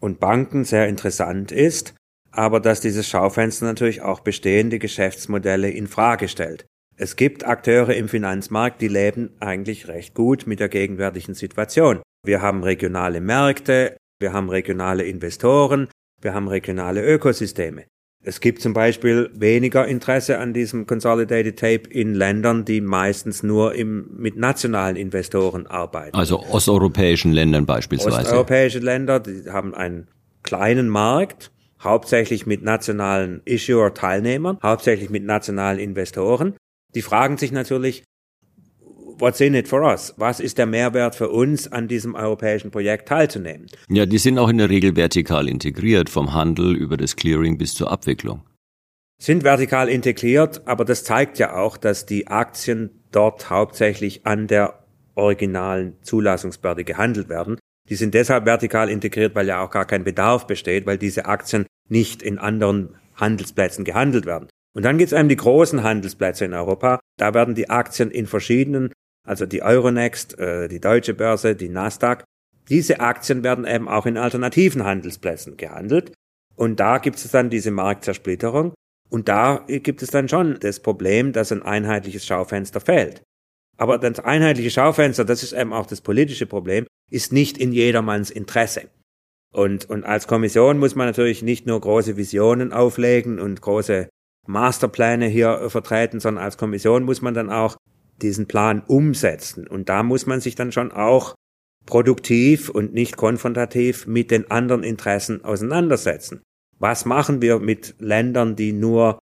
und 0.00 0.20
Banken 0.20 0.64
sehr 0.64 0.88
interessant 0.88 1.52
ist, 1.52 1.94
aber 2.30 2.60
dass 2.60 2.80
dieses 2.80 3.08
Schaufenster 3.08 3.66
natürlich 3.66 4.02
auch 4.02 4.20
bestehende 4.20 4.78
Geschäftsmodelle 4.78 5.70
in 5.70 5.86
Frage 5.86 6.28
stellt. 6.28 6.66
Es 6.96 7.16
gibt 7.16 7.46
Akteure 7.46 7.94
im 7.94 8.08
Finanzmarkt, 8.08 8.80
die 8.80 8.88
leben 8.88 9.30
eigentlich 9.38 9.86
recht 9.86 10.14
gut 10.14 10.46
mit 10.46 10.58
der 10.58 10.68
gegenwärtigen 10.68 11.34
Situation. 11.34 12.02
Wir 12.26 12.42
haben 12.42 12.64
regionale 12.64 13.20
Märkte, 13.20 13.96
wir 14.18 14.32
haben 14.32 14.48
regionale 14.50 15.04
Investoren, 15.04 15.88
wir 16.20 16.34
haben 16.34 16.48
regionale 16.48 17.04
Ökosysteme. 17.04 17.84
Es 18.24 18.40
gibt 18.40 18.60
zum 18.60 18.72
Beispiel 18.72 19.30
weniger 19.32 19.86
Interesse 19.86 20.38
an 20.38 20.52
diesem 20.52 20.86
Consolidated 20.86 21.56
Tape 21.56 21.88
in 21.88 22.14
Ländern, 22.14 22.64
die 22.64 22.80
meistens 22.80 23.44
nur 23.44 23.76
im, 23.76 24.08
mit 24.16 24.36
nationalen 24.36 24.96
Investoren 24.96 25.68
arbeiten. 25.68 26.16
Also 26.16 26.40
osteuropäischen 26.40 27.32
Ländern 27.32 27.64
beispielsweise. 27.64 28.18
Osteuropäische 28.18 28.80
Länder, 28.80 29.20
die 29.20 29.48
haben 29.48 29.72
einen 29.72 30.08
kleinen 30.42 30.88
Markt, 30.88 31.52
hauptsächlich 31.80 32.46
mit 32.46 32.62
nationalen 32.62 33.42
Issuer-Teilnehmern, 33.44 34.58
hauptsächlich 34.62 35.10
mit 35.10 35.24
nationalen 35.24 35.78
Investoren. 35.78 36.56
Die 36.94 37.02
fragen 37.02 37.36
sich 37.36 37.52
natürlich, 37.52 38.04
what's 39.18 39.40
in 39.40 39.54
it 39.54 39.68
for 39.68 39.82
us? 39.82 40.14
Was 40.16 40.40
ist 40.40 40.58
der 40.58 40.66
Mehrwert 40.66 41.14
für 41.14 41.28
uns, 41.28 41.70
an 41.70 41.88
diesem 41.88 42.14
europäischen 42.14 42.70
Projekt 42.70 43.08
teilzunehmen? 43.08 43.66
Ja, 43.88 44.06
die 44.06 44.18
sind 44.18 44.38
auch 44.38 44.48
in 44.48 44.58
der 44.58 44.70
Regel 44.70 44.96
vertikal 44.96 45.48
integriert, 45.48 46.08
vom 46.08 46.32
Handel 46.32 46.74
über 46.74 46.96
das 46.96 47.16
Clearing 47.16 47.58
bis 47.58 47.74
zur 47.74 47.90
Abwicklung. 47.90 48.42
Sind 49.20 49.42
vertikal 49.42 49.88
integriert, 49.88 50.62
aber 50.66 50.84
das 50.84 51.02
zeigt 51.02 51.38
ja 51.38 51.56
auch, 51.56 51.76
dass 51.76 52.06
die 52.06 52.28
Aktien 52.28 52.90
dort 53.10 53.50
hauptsächlich 53.50 54.24
an 54.26 54.46
der 54.46 54.84
originalen 55.16 55.96
Zulassungsbehörde 56.02 56.84
gehandelt 56.84 57.28
werden. 57.28 57.58
Die 57.88 57.96
sind 57.96 58.14
deshalb 58.14 58.44
vertikal 58.44 58.90
integriert, 58.90 59.34
weil 59.34 59.46
ja 59.46 59.64
auch 59.64 59.70
gar 59.70 59.86
kein 59.86 60.04
Bedarf 60.04 60.46
besteht, 60.46 60.86
weil 60.86 60.98
diese 60.98 61.26
Aktien 61.26 61.66
nicht 61.88 62.22
in 62.22 62.38
anderen 62.38 62.96
Handelsplätzen 63.16 63.84
gehandelt 63.84 64.26
werden. 64.26 64.48
Und 64.74 64.84
dann 64.84 64.98
gibt 64.98 65.08
es 65.08 65.18
einem 65.18 65.28
die 65.28 65.36
großen 65.36 65.82
Handelsplätze 65.82 66.44
in 66.44 66.54
Europa. 66.54 67.00
Da 67.16 67.34
werden 67.34 67.54
die 67.54 67.70
Aktien 67.70 68.10
in 68.10 68.26
verschiedenen, 68.26 68.92
also 69.26 69.46
die 69.46 69.62
Euronext, 69.62 70.38
äh, 70.38 70.68
die 70.68 70.80
Deutsche 70.80 71.14
Börse, 71.14 71.56
die 71.56 71.68
Nasdaq, 71.68 72.24
diese 72.68 73.00
Aktien 73.00 73.42
werden 73.42 73.66
eben 73.66 73.88
auch 73.88 74.04
in 74.04 74.18
alternativen 74.18 74.84
Handelsplätzen 74.84 75.56
gehandelt. 75.56 76.12
Und 76.54 76.80
da 76.80 76.98
gibt 76.98 77.16
es 77.16 77.30
dann 77.30 77.50
diese 77.50 77.70
Marktzersplitterung. 77.70 78.74
Und 79.10 79.28
da 79.28 79.64
gibt 79.66 80.02
es 80.02 80.10
dann 80.10 80.28
schon 80.28 80.58
das 80.60 80.80
Problem, 80.80 81.32
dass 81.32 81.50
ein 81.50 81.62
einheitliches 81.62 82.26
Schaufenster 82.26 82.80
fehlt. 82.80 83.22
Aber 83.78 83.98
das 83.98 84.20
einheitliche 84.20 84.70
Schaufenster, 84.70 85.24
das 85.24 85.42
ist 85.42 85.52
eben 85.52 85.72
auch 85.72 85.86
das 85.86 86.00
politische 86.00 86.46
Problem, 86.46 86.86
ist 87.10 87.32
nicht 87.32 87.56
in 87.56 87.72
jedermanns 87.72 88.30
Interesse. 88.30 88.88
Und, 89.52 89.88
und 89.88 90.04
als 90.04 90.26
Kommission 90.26 90.78
muss 90.78 90.94
man 90.94 91.06
natürlich 91.06 91.42
nicht 91.42 91.66
nur 91.66 91.80
große 91.80 92.16
Visionen 92.16 92.72
auflegen 92.72 93.38
und 93.38 93.62
große 93.62 94.08
Masterpläne 94.46 95.26
hier 95.26 95.70
vertreten, 95.70 96.20
sondern 96.20 96.44
als 96.44 96.58
Kommission 96.58 97.04
muss 97.04 97.22
man 97.22 97.34
dann 97.34 97.50
auch 97.50 97.76
diesen 98.20 98.46
Plan 98.46 98.82
umsetzen. 98.86 99.66
Und 99.66 99.88
da 99.88 100.02
muss 100.02 100.26
man 100.26 100.40
sich 100.40 100.54
dann 100.54 100.72
schon 100.72 100.90
auch 100.90 101.34
produktiv 101.86 102.68
und 102.68 102.92
nicht 102.92 103.16
konfrontativ 103.16 104.06
mit 104.06 104.30
den 104.30 104.50
anderen 104.50 104.82
Interessen 104.82 105.44
auseinandersetzen. 105.44 106.42
Was 106.78 107.04
machen 107.04 107.40
wir 107.40 107.58
mit 107.58 107.94
Ländern, 107.98 108.56
die 108.56 108.72
nur 108.72 109.18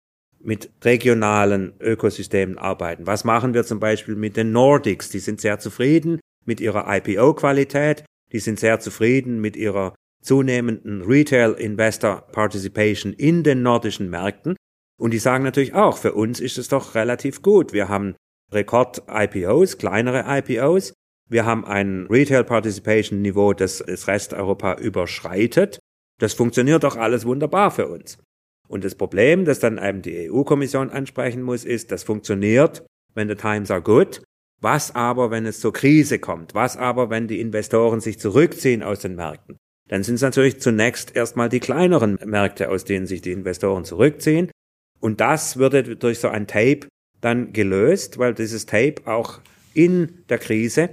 mit 0.45 0.69
regionalen 0.83 1.73
Ökosystemen 1.79 2.57
arbeiten? 2.57 3.07
Was 3.07 3.23
machen 3.23 3.53
wir 3.53 3.63
zum 3.63 3.79
Beispiel 3.79 4.15
mit 4.15 4.37
den 4.37 4.51
Nordics? 4.51 5.09
Die 5.09 5.19
sind 5.19 5.41
sehr 5.41 5.59
zufrieden 5.59 6.19
mit 6.45 6.61
ihrer 6.61 6.85
IPO-Qualität, 6.87 8.05
die 8.31 8.39
sind 8.39 8.59
sehr 8.59 8.79
zufrieden 8.79 9.41
mit 9.41 9.55
ihrer 9.55 9.95
zunehmenden 10.21 11.01
Retail 11.01 11.53
Investor 11.53 12.21
Participation 12.31 13.13
in 13.13 13.43
den 13.43 13.61
nordischen 13.61 14.09
Märkten. 14.09 14.55
Und 14.97 15.11
die 15.11 15.19
sagen 15.19 15.43
natürlich 15.43 15.73
auch, 15.73 15.97
für 15.97 16.13
uns 16.13 16.39
ist 16.39 16.57
es 16.57 16.67
doch 16.67 16.95
relativ 16.95 17.41
gut. 17.41 17.73
Wir 17.73 17.89
haben 17.89 18.15
Rekord-IPOs, 18.51 19.77
kleinere 19.77 20.25
IPOs. 20.27 20.93
Wir 21.29 21.45
haben 21.45 21.65
ein 21.65 22.07
Retail 22.09 22.43
Participation 22.43 23.21
Niveau, 23.21 23.53
das 23.53 23.83
das 23.85 24.07
Rest 24.07 24.33
Europa 24.33 24.75
überschreitet. 24.75 25.79
Das 26.19 26.33
funktioniert 26.33 26.83
doch 26.83 26.95
alles 26.95 27.25
wunderbar 27.25 27.71
für 27.71 27.87
uns. 27.87 28.17
Und 28.67 28.83
das 28.83 28.95
Problem, 28.95 29.45
das 29.45 29.59
dann 29.59 29.77
eben 29.77 30.01
die 30.01 30.29
EU-Kommission 30.29 30.89
ansprechen 30.89 31.41
muss, 31.41 31.65
ist, 31.65 31.91
das 31.91 32.03
funktioniert, 32.03 32.85
wenn 33.13 33.29
the 33.29 33.35
times 33.35 33.71
are 33.71 33.81
good. 33.81 34.21
Was 34.61 34.95
aber, 34.95 35.31
wenn 35.31 35.45
es 35.45 35.59
zur 35.59 35.73
Krise 35.73 36.19
kommt? 36.19 36.55
Was 36.55 36.77
aber, 36.77 37.09
wenn 37.09 37.27
die 37.27 37.39
Investoren 37.39 37.99
sich 37.99 38.19
zurückziehen 38.19 38.83
aus 38.83 38.99
den 38.99 39.15
Märkten? 39.15 39.57
Dann 39.87 40.03
sind 40.03 40.15
es 40.15 40.21
natürlich 40.21 40.59
zunächst 40.59 41.15
erstmal 41.15 41.49
die 41.49 41.59
kleineren 41.59 42.17
Märkte, 42.25 42.69
aus 42.69 42.85
denen 42.85 43.05
sich 43.05 43.21
die 43.21 43.31
Investoren 43.31 43.85
zurückziehen. 43.85 44.49
Und 44.99 45.21
das 45.21 45.57
würde 45.57 45.95
durch 45.95 46.19
so 46.19 46.29
ein 46.29 46.47
Tape 46.47 46.87
dann 47.21 47.53
gelöst, 47.53 48.17
weil 48.17 48.33
dieses 48.33 48.65
Tape 48.65 48.95
auch 49.05 49.41
in 49.73 50.23
der 50.29 50.39
Krise 50.39 50.89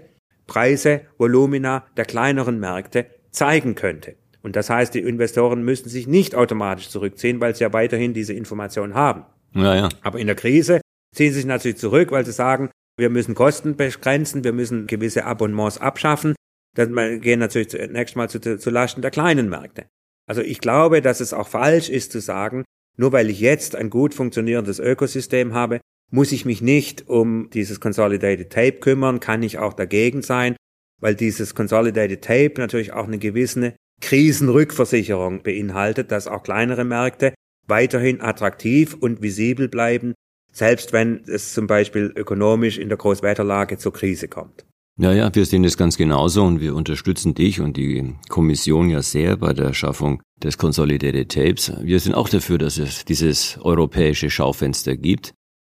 Preise, 0.46 1.02
Volumina 1.16 1.86
der 1.96 2.04
kleineren 2.04 2.60
Märkte 2.60 3.06
zeigen 3.30 3.74
könnte. 3.74 4.16
Und 4.42 4.56
das 4.56 4.70
heißt, 4.70 4.94
die 4.94 5.00
Investoren 5.00 5.64
müssen 5.64 5.88
sich 5.88 6.06
nicht 6.06 6.34
automatisch 6.34 6.88
zurückziehen, 6.88 7.40
weil 7.40 7.54
sie 7.54 7.64
ja 7.64 7.72
weiterhin 7.72 8.12
diese 8.12 8.32
Information 8.32 8.94
haben. 8.94 9.24
Ja, 9.54 9.74
ja. 9.74 9.88
Aber 10.02 10.18
in 10.18 10.26
der 10.26 10.36
Krise 10.36 10.80
ziehen 11.14 11.32
sie 11.32 11.40
sich 11.40 11.46
natürlich 11.46 11.78
zurück, 11.78 12.10
weil 12.10 12.24
sie 12.24 12.32
sagen, 12.32 12.70
wir 12.98 13.10
müssen 13.10 13.34
Kosten 13.34 13.76
begrenzen, 13.76 14.44
wir 14.44 14.52
müssen 14.52 14.86
gewisse 14.86 15.24
Abonnements 15.24 15.78
abschaffen. 15.78 16.34
Dann 16.74 17.20
gehen 17.20 17.38
natürlich 17.38 17.70
zunächst 17.70 18.16
mal 18.16 18.28
zu, 18.28 18.40
zu 18.40 18.70
Lasten 18.70 19.02
der 19.02 19.10
kleinen 19.10 19.48
Märkte. 19.48 19.86
Also 20.26 20.40
ich 20.40 20.60
glaube, 20.60 21.02
dass 21.02 21.20
es 21.20 21.32
auch 21.32 21.48
falsch 21.48 21.88
ist 21.88 22.12
zu 22.12 22.20
sagen, 22.20 22.64
nur 22.96 23.12
weil 23.12 23.30
ich 23.30 23.40
jetzt 23.40 23.76
ein 23.76 23.90
gut 23.90 24.14
funktionierendes 24.14 24.78
Ökosystem 24.78 25.54
habe, 25.54 25.80
muss 26.10 26.32
ich 26.32 26.44
mich 26.44 26.60
nicht 26.60 27.08
um 27.08 27.48
dieses 27.50 27.80
Consolidated 27.80 28.50
Tape 28.50 28.78
kümmern, 28.80 29.20
kann 29.20 29.42
ich 29.42 29.58
auch 29.58 29.72
dagegen 29.72 30.22
sein, 30.22 30.56
weil 31.00 31.14
dieses 31.14 31.54
Consolidated 31.54 32.22
Tape 32.22 32.54
natürlich 32.58 32.92
auch 32.92 33.06
eine 33.06 33.18
gewisse 33.18 33.74
Krisenrückversicherung 34.02 35.42
beinhaltet, 35.42 36.12
dass 36.12 36.26
auch 36.26 36.42
kleinere 36.42 36.84
Märkte 36.84 37.32
weiterhin 37.66 38.20
attraktiv 38.20 38.94
und 38.94 39.22
visibel 39.22 39.68
bleiben, 39.68 40.14
selbst 40.52 40.92
wenn 40.92 41.22
es 41.26 41.54
zum 41.54 41.66
Beispiel 41.66 42.12
ökonomisch 42.14 42.76
in 42.78 42.88
der 42.88 42.98
Großwetterlage 42.98 43.78
zur 43.78 43.92
Krise 43.94 44.28
kommt. 44.28 44.66
Ja, 44.98 45.12
ja, 45.12 45.34
wir 45.34 45.46
sehen 45.46 45.62
das 45.62 45.78
ganz 45.78 45.96
genauso 45.96 46.42
und 46.44 46.60
wir 46.60 46.74
unterstützen 46.74 47.34
dich 47.34 47.60
und 47.60 47.78
die 47.78 48.14
Kommission 48.28 48.90
ja 48.90 49.00
sehr 49.00 49.38
bei 49.38 49.54
der 49.54 49.72
Schaffung 49.72 50.20
des 50.42 50.58
Consolidated 50.58 51.32
Tapes. 51.32 51.72
Wir 51.80 51.98
sind 51.98 52.14
auch 52.14 52.28
dafür, 52.28 52.58
dass 52.58 52.76
es 52.76 53.06
dieses 53.06 53.58
europäische 53.62 54.28
Schaufenster 54.28 54.96
gibt. 54.96 55.32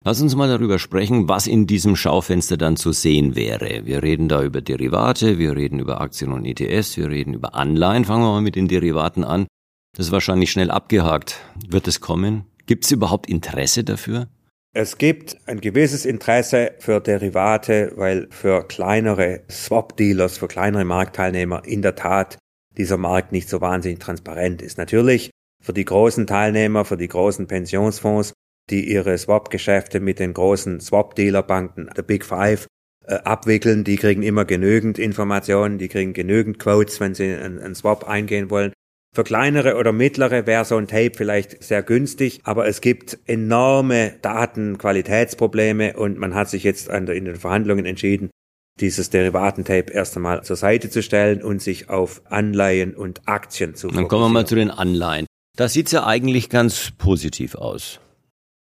Lass 0.05 0.21
uns 0.21 0.35
mal 0.35 0.49
darüber 0.49 0.79
sprechen, 0.79 1.29
was 1.29 1.47
in 1.47 1.65
diesem 1.65 1.95
Schaufenster 1.95 2.57
dann 2.57 2.75
zu 2.75 2.91
sehen 2.91 3.37
wäre. 3.37 3.85
Wir 3.85 4.03
reden 4.03 4.27
da 4.27 4.43
über 4.43 4.59
Derivate, 4.59 5.39
wir 5.39 5.55
reden 5.55 5.79
über 5.79 6.01
Aktien 6.01 6.33
und 6.33 6.43
ETS, 6.43 6.97
wir 6.97 7.09
reden 7.09 7.33
über 7.33 7.55
Anleihen. 7.55 8.03
Fangen 8.03 8.23
wir 8.23 8.31
mal 8.31 8.41
mit 8.41 8.57
den 8.57 8.67
Derivaten 8.67 9.23
an. 9.23 9.47
Das 9.95 10.07
ist 10.07 10.11
wahrscheinlich 10.11 10.51
schnell 10.51 10.71
abgehakt. 10.71 11.39
Wird 11.69 11.87
es 11.87 12.01
kommen? 12.01 12.43
Gibt 12.65 12.83
es 12.83 12.91
überhaupt 12.91 13.29
Interesse 13.29 13.85
dafür? 13.85 14.27
Es 14.75 14.97
gibt 14.97 15.37
ein 15.45 15.61
gewisses 15.61 16.05
Interesse 16.05 16.71
für 16.79 16.99
Derivate, 16.99 17.93
weil 17.95 18.27
für 18.29 18.67
kleinere 18.67 19.43
Swap-Dealers, 19.49 20.37
für 20.37 20.49
kleinere 20.49 20.83
Marktteilnehmer 20.83 21.63
in 21.63 21.81
der 21.81 21.95
Tat 21.95 22.37
dieser 22.77 22.97
Markt 22.97 23.31
nicht 23.31 23.47
so 23.47 23.61
wahnsinnig 23.61 23.99
transparent 23.99 24.61
ist. 24.61 24.77
Natürlich 24.77 25.29
für 25.61 25.73
die 25.73 25.85
großen 25.85 26.27
Teilnehmer, 26.27 26.83
für 26.83 26.97
die 26.97 27.07
großen 27.07 27.47
Pensionsfonds 27.47 28.33
die 28.69 28.89
ihre 28.91 29.17
Swap-Geschäfte 29.17 29.99
mit 29.99 30.19
den 30.19 30.33
großen 30.33 30.79
Swap-Dealer-Banken, 30.79 31.89
der 31.95 32.03
Big 32.03 32.25
Five, 32.25 32.67
äh, 33.05 33.15
abwickeln. 33.15 33.83
Die 33.83 33.97
kriegen 33.97 34.23
immer 34.23 34.45
genügend 34.45 34.97
Informationen, 34.97 35.77
die 35.77 35.89
kriegen 35.89 36.13
genügend 36.13 36.59
Quotes, 36.59 36.99
wenn 36.99 37.13
sie 37.13 37.33
einen, 37.33 37.59
einen 37.59 37.75
Swap 37.75 38.07
eingehen 38.07 38.49
wollen. 38.49 38.71
Für 39.15 39.23
kleinere 39.23 39.75
oder 39.75 39.91
mittlere 39.91 40.47
wäre 40.47 40.65
so 40.65 40.75
ein 40.75 40.87
Tape 40.87 41.11
vielleicht 41.15 41.61
sehr 41.61 41.83
günstig, 41.83 42.41
aber 42.45 42.67
es 42.67 42.81
gibt 42.81 43.19
enorme 43.25 44.15
Datenqualitätsprobleme 44.23 45.95
und 45.97 46.17
man 46.17 46.33
hat 46.33 46.49
sich 46.49 46.63
jetzt 46.63 46.87
in 46.89 47.05
den 47.05 47.35
Verhandlungen 47.35 47.85
entschieden, 47.85 48.31
dieses 48.79 49.11
Derivatentape 49.11 49.93
erst 49.93 50.15
einmal 50.15 50.43
zur 50.43 50.55
Seite 50.55 50.89
zu 50.89 51.03
stellen 51.03 51.43
und 51.43 51.61
sich 51.61 51.89
auf 51.89 52.23
Anleihen 52.25 52.95
und 52.95 53.27
Aktien 53.27 53.75
zu 53.75 53.87
fokussieren. 53.87 54.03
Dann 54.05 54.09
kommen 54.09 54.23
wir 54.23 54.29
mal 54.29 54.47
zu 54.47 54.55
den 54.55 54.71
Anleihen. 54.71 55.27
Das 55.55 55.73
sieht 55.73 55.91
ja 55.91 56.07
eigentlich 56.07 56.49
ganz 56.49 56.91
positiv 56.97 57.53
aus. 57.53 57.99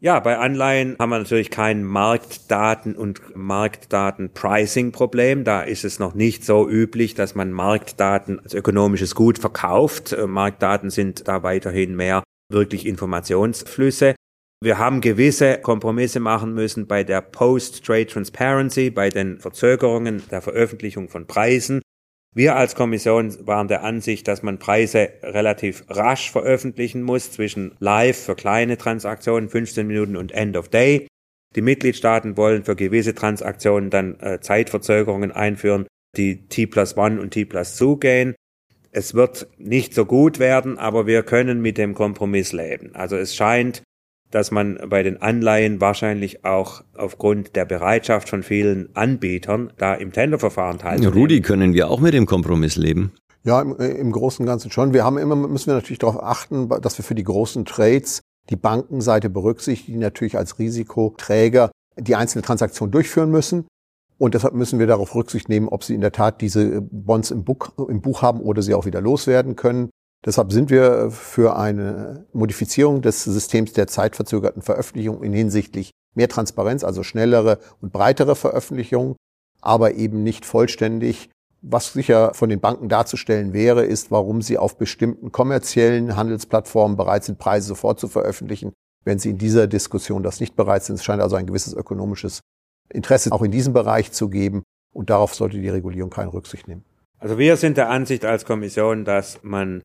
Ja, 0.05 0.19
bei 0.19 0.37
Anleihen 0.37 0.97
haben 0.99 1.11
wir 1.11 1.21
natürlich 1.21 1.53
kein 1.53 1.85
Marktdaten- 1.85 2.97
und 2.97 3.21
Marktdaten-Pricing-Problem. 3.37 5.45
Da 5.45 5.63
ist 5.63 5.85
es 5.85 6.01
noch 6.01 6.15
nicht 6.15 6.45
so 6.45 6.69
üblich, 6.69 7.15
dass 7.15 7.37
man 7.37 7.53
Marktdaten 7.53 8.41
als 8.41 8.53
ökonomisches 8.53 9.15
Gut 9.15 9.39
verkauft. 9.39 10.13
Äh, 10.13 10.27
Marktdaten 10.27 10.91
sind 10.91 11.29
da 11.29 11.45
weiterhin 11.45 11.95
mehr 11.95 12.25
wirklich 12.51 12.85
Informationsflüsse. 12.85 14.17
Wir 14.61 14.79
haben 14.79 15.03
gewisse 15.03 15.59
Kompromisse 15.59 16.19
machen 16.19 16.53
müssen 16.53 16.89
bei 16.89 17.05
der 17.05 17.21
Post-Trade 17.21 18.07
Transparency, 18.07 18.91
bei 18.91 19.09
den 19.09 19.39
Verzögerungen 19.39 20.25
der 20.33 20.43
Veröffentlichung 20.43 21.11
von 21.11 21.29
Preisen. 21.29 21.81
Wir 22.35 22.57
als 22.57 22.75
Kommission 22.75 23.47
waren 23.47 23.69
der 23.69 23.85
Ansicht, 23.85 24.27
dass 24.27 24.43
man 24.43 24.59
Preise 24.59 25.11
relativ 25.23 25.85
rasch 25.89 26.31
veröffentlichen 26.31 27.03
muss 27.03 27.31
zwischen 27.31 27.77
Live 27.79 28.25
für 28.25 28.35
kleine 28.35 28.79
Transaktionen 28.79 29.51
15 29.51 29.87
Minuten 29.87 30.17
und 30.17 30.33
End 30.33 30.57
of 30.57 30.71
Day. 30.71 31.09
Die 31.55 31.61
Mitgliedstaaten 31.61 32.39
wollen 32.39 32.65
für 32.65 32.75
gewisse 32.75 33.15
Transaktionen 33.15 33.91
dann 33.91 34.19
äh, 34.21 34.41
Zeitverzögerungen 34.41 35.31
einführen, 35.31 35.87
die 36.17 36.49
T 36.49 36.67
plus 36.67 36.97
One 36.97 37.21
und 37.21 37.33
T 37.33 37.45
plus 37.45 37.77
Two 37.77 37.99
gehen. 37.99 38.35
Es 38.93 39.13
wird 39.13 39.49
nicht 39.59 39.93
so 39.93 40.07
gut 40.07 40.39
werden, 40.39 40.79
aber 40.79 41.07
wir 41.07 41.23
können 41.25 41.61
mit 41.61 41.77
dem 41.77 41.93
Kompromiss 41.93 42.53
leben. 42.53 42.95
Also 42.95 43.17
es 43.17 43.37
scheint 43.37 43.83
dass 44.33 44.51
man 44.51 44.79
bei 44.89 45.03
den 45.03 45.23
Anleihen 45.23 45.81
wahrscheinlich 45.81 46.45
auch 46.45 46.83
aufgrund 46.97 47.55
der 47.55 47.65
Bereitschaft 47.65 48.29
von 48.29 48.43
vielen 48.43 48.89
Anbietern 48.95 49.73
da 49.79 49.95
im 49.95 50.13
Tenderverfahren 50.13 50.79
teilnehmen. 50.79 51.13
Rudi, 51.13 51.43
können 51.43 51.75
wir 51.75 51.91
auch 51.91 52.01
mit 52.01 52.15
dem 52.15 52.27
Kompromiss 52.27 52.77
leben? 52.77 53.13
Ja, 53.45 53.61
im, 53.61 53.79
äh, 53.79 53.89
im 53.89 54.11
Großen 54.11 54.43
und 54.43 54.47
Ganzen 54.47 54.71
schon. 54.71 54.95
Wir 54.95 55.05
haben 55.05 55.19
immer, 55.19 55.37
müssen 55.37 55.67
wir 55.67 55.75
natürlich 55.75 55.99
darauf 55.99 56.23
achten, 56.23 56.69
dass 56.69 56.99
wir 56.99 57.05
für 57.05 57.15
die 57.15 57.25
großen 57.25 57.65
Trades 57.65 58.23
die 58.51 58.57
Bankenseite 58.57 59.31
berücksichtigen, 59.31 59.99
die 59.99 60.05
natürlich 60.05 60.37
als 60.37 60.59
Risikoträger 60.59 61.71
die 61.99 62.17
einzelne 62.17 62.43
Transaktion 62.43 62.91
durchführen 62.91 63.31
müssen. 63.31 63.67
Und 64.19 64.35
deshalb 64.35 64.55
müssen 64.55 64.79
wir 64.79 64.87
darauf 64.87 65.15
Rücksicht 65.15 65.49
nehmen, 65.49 65.69
ob 65.69 65.85
sie 65.85 65.95
in 65.95 66.01
der 66.01 66.13
Tat 66.13 66.41
diese 66.41 66.81
Bonds 66.81 67.31
im 67.31 67.45
Buch, 67.45 67.71
im 67.89 68.01
Buch 68.01 68.23
haben 68.23 68.41
oder 68.41 68.63
sie 68.63 68.73
auch 68.73 68.87
wieder 68.87 69.01
loswerden 69.01 69.57
können. 69.57 69.91
Deshalb 70.25 70.53
sind 70.53 70.71
wir 70.71 71.11
für 71.11 71.57
eine 71.57 72.27
Modifizierung 72.33 73.03
des 73.03 73.25
Systems 73.25 73.73
der 73.73 73.89
zeitverzögerten 73.89 74.63
Veröffentlichung 74.63 75.23
in 75.23 75.33
hinsichtlich 75.33 75.91
mehr 76.15 76.29
Transparenz, 76.29 76.85
also 76.85 77.03
schnellere 77.03 77.59
und 77.81 77.93
breitere 77.93 78.37
Veröffentlichungen, 78.37 79.17
aber 79.61 79.95
eben 79.95 80.23
nicht 80.23 80.45
vollständig. 80.45 81.31
Was 81.61 81.93
sicher 81.93 82.35
von 82.35 82.51
den 82.51 82.61
Banken 82.61 82.89
darzustellen 82.89 83.53
wäre, 83.53 83.85
ist, 83.85 84.11
warum 84.11 84.43
sie 84.43 84.59
auf 84.59 84.79
bestimmten 84.79 85.33
kommerziellen 85.33 86.17
Handelsplattformen 86.17 86.97
bereit 86.97 87.25
sind, 87.25 87.39
Preise 87.39 87.69
sofort 87.69 88.01
zu 88.01 88.09
veröffentlichen, 88.09 88.73
wenn 89.05 89.19
sie 89.19 89.31
in 89.31 89.39
dieser 89.39 89.67
Diskussion 89.67 90.23
das 90.23 90.41
nicht 90.41 90.57
bereit 90.57 90.85
sind. 90.85 90.97
Es 90.97 91.05
scheint 91.05 91.23
also 91.23 91.37
ein 91.37 91.47
gewisses 91.47 91.73
ökonomisches 91.73 92.41
Interesse 92.91 93.33
auch 93.33 93.43
in 93.43 93.51
diesem 93.51 93.73
Bereich 93.73 94.13
zu 94.13 94.29
geben 94.29 94.63
und 94.93 95.11
darauf 95.11 95.35
sollte 95.35 95.61
die 95.61 95.69
Regulierung 95.69 96.11
keine 96.11 96.33
Rücksicht 96.33 96.69
nehmen. 96.69 96.85
Also 97.19 97.39
wir 97.39 97.57
sind 97.57 97.77
der 97.77 97.89
Ansicht 97.89 98.25
als 98.25 98.45
Kommission, 98.45 99.05
dass 99.05 99.39
man 99.43 99.83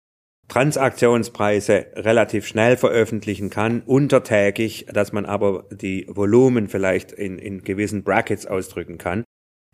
Transaktionspreise 0.47 1.87
relativ 1.95 2.47
schnell 2.47 2.77
veröffentlichen 2.77 3.49
kann, 3.49 3.81
untertägig, 3.81 4.85
dass 4.91 5.11
man 5.11 5.25
aber 5.25 5.65
die 5.71 6.07
Volumen 6.09 6.69
vielleicht 6.69 7.11
in, 7.11 7.37
in 7.37 7.63
gewissen 7.63 8.03
Brackets 8.03 8.45
ausdrücken 8.45 8.97
kann. 8.97 9.23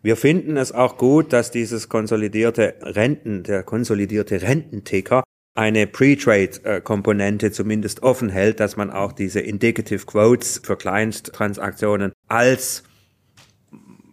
Wir 0.02 0.16
finden 0.16 0.56
es 0.56 0.72
auch 0.72 0.98
gut, 0.98 1.32
dass 1.32 1.50
dieses 1.50 1.88
konsolidierte 1.88 2.74
Renten, 2.82 3.42
der 3.42 3.62
konsolidierte 3.62 4.42
Rententicker 4.42 5.22
eine 5.56 5.86
Pre-Trade-Komponente 5.86 7.52
zumindest 7.52 8.02
offen 8.02 8.28
hält, 8.28 8.58
dass 8.60 8.76
man 8.76 8.90
auch 8.90 9.12
diese 9.12 9.40
Indicative 9.40 10.04
Quotes 10.04 10.60
für 10.62 10.76
Kleinsttransaktionen 10.76 12.12
als 12.28 12.82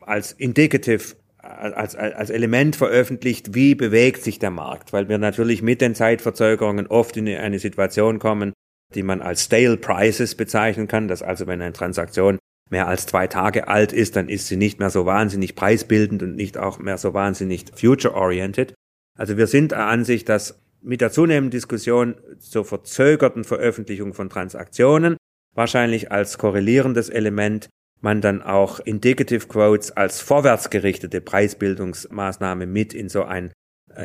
als 0.01 0.33
Indicative 0.33 1.15
als, 1.57 1.95
als 1.95 2.29
Element 2.29 2.75
veröffentlicht, 2.75 3.53
wie 3.53 3.75
bewegt 3.75 4.23
sich 4.23 4.39
der 4.39 4.51
Markt, 4.51 4.93
weil 4.93 5.09
wir 5.09 5.17
natürlich 5.17 5.61
mit 5.61 5.81
den 5.81 5.95
Zeitverzögerungen 5.95 6.87
oft 6.87 7.17
in 7.17 7.27
eine 7.27 7.59
Situation 7.59 8.19
kommen, 8.19 8.53
die 8.95 9.03
man 9.03 9.21
als 9.21 9.45
Stale 9.45 9.77
Prices 9.77 10.35
bezeichnen 10.35 10.87
kann, 10.87 11.07
dass 11.07 11.21
also 11.21 11.47
wenn 11.47 11.61
eine 11.61 11.73
Transaktion 11.73 12.39
mehr 12.69 12.87
als 12.87 13.05
zwei 13.05 13.27
Tage 13.27 13.67
alt 13.67 13.93
ist, 13.93 14.15
dann 14.15 14.29
ist 14.29 14.47
sie 14.47 14.55
nicht 14.55 14.79
mehr 14.79 14.89
so 14.89 15.05
wahnsinnig 15.05 15.55
preisbildend 15.55 16.23
und 16.23 16.35
nicht 16.35 16.57
auch 16.57 16.79
mehr 16.79 16.97
so 16.97 17.13
wahnsinnig 17.13 17.65
future-oriented. 17.75 18.73
Also 19.17 19.37
wir 19.37 19.47
sind 19.47 19.71
der 19.71 19.87
Ansicht, 19.87 20.29
dass 20.29 20.59
mit 20.81 21.01
der 21.01 21.11
zunehmenden 21.11 21.51
Diskussion 21.51 22.15
zur 22.39 22.65
verzögerten 22.65 23.43
Veröffentlichung 23.43 24.13
von 24.13 24.29
Transaktionen 24.29 25.17
wahrscheinlich 25.53 26.11
als 26.11 26.37
korrelierendes 26.37 27.09
Element 27.09 27.69
man 28.01 28.21
dann 28.21 28.41
auch 28.41 28.79
Indicative 28.79 29.47
Quotes 29.47 29.91
als 29.91 30.21
vorwärtsgerichtete 30.21 31.21
Preisbildungsmaßnahme 31.21 32.65
mit 32.65 32.93
in 32.93 33.09
so 33.09 33.23
ein 33.23 33.51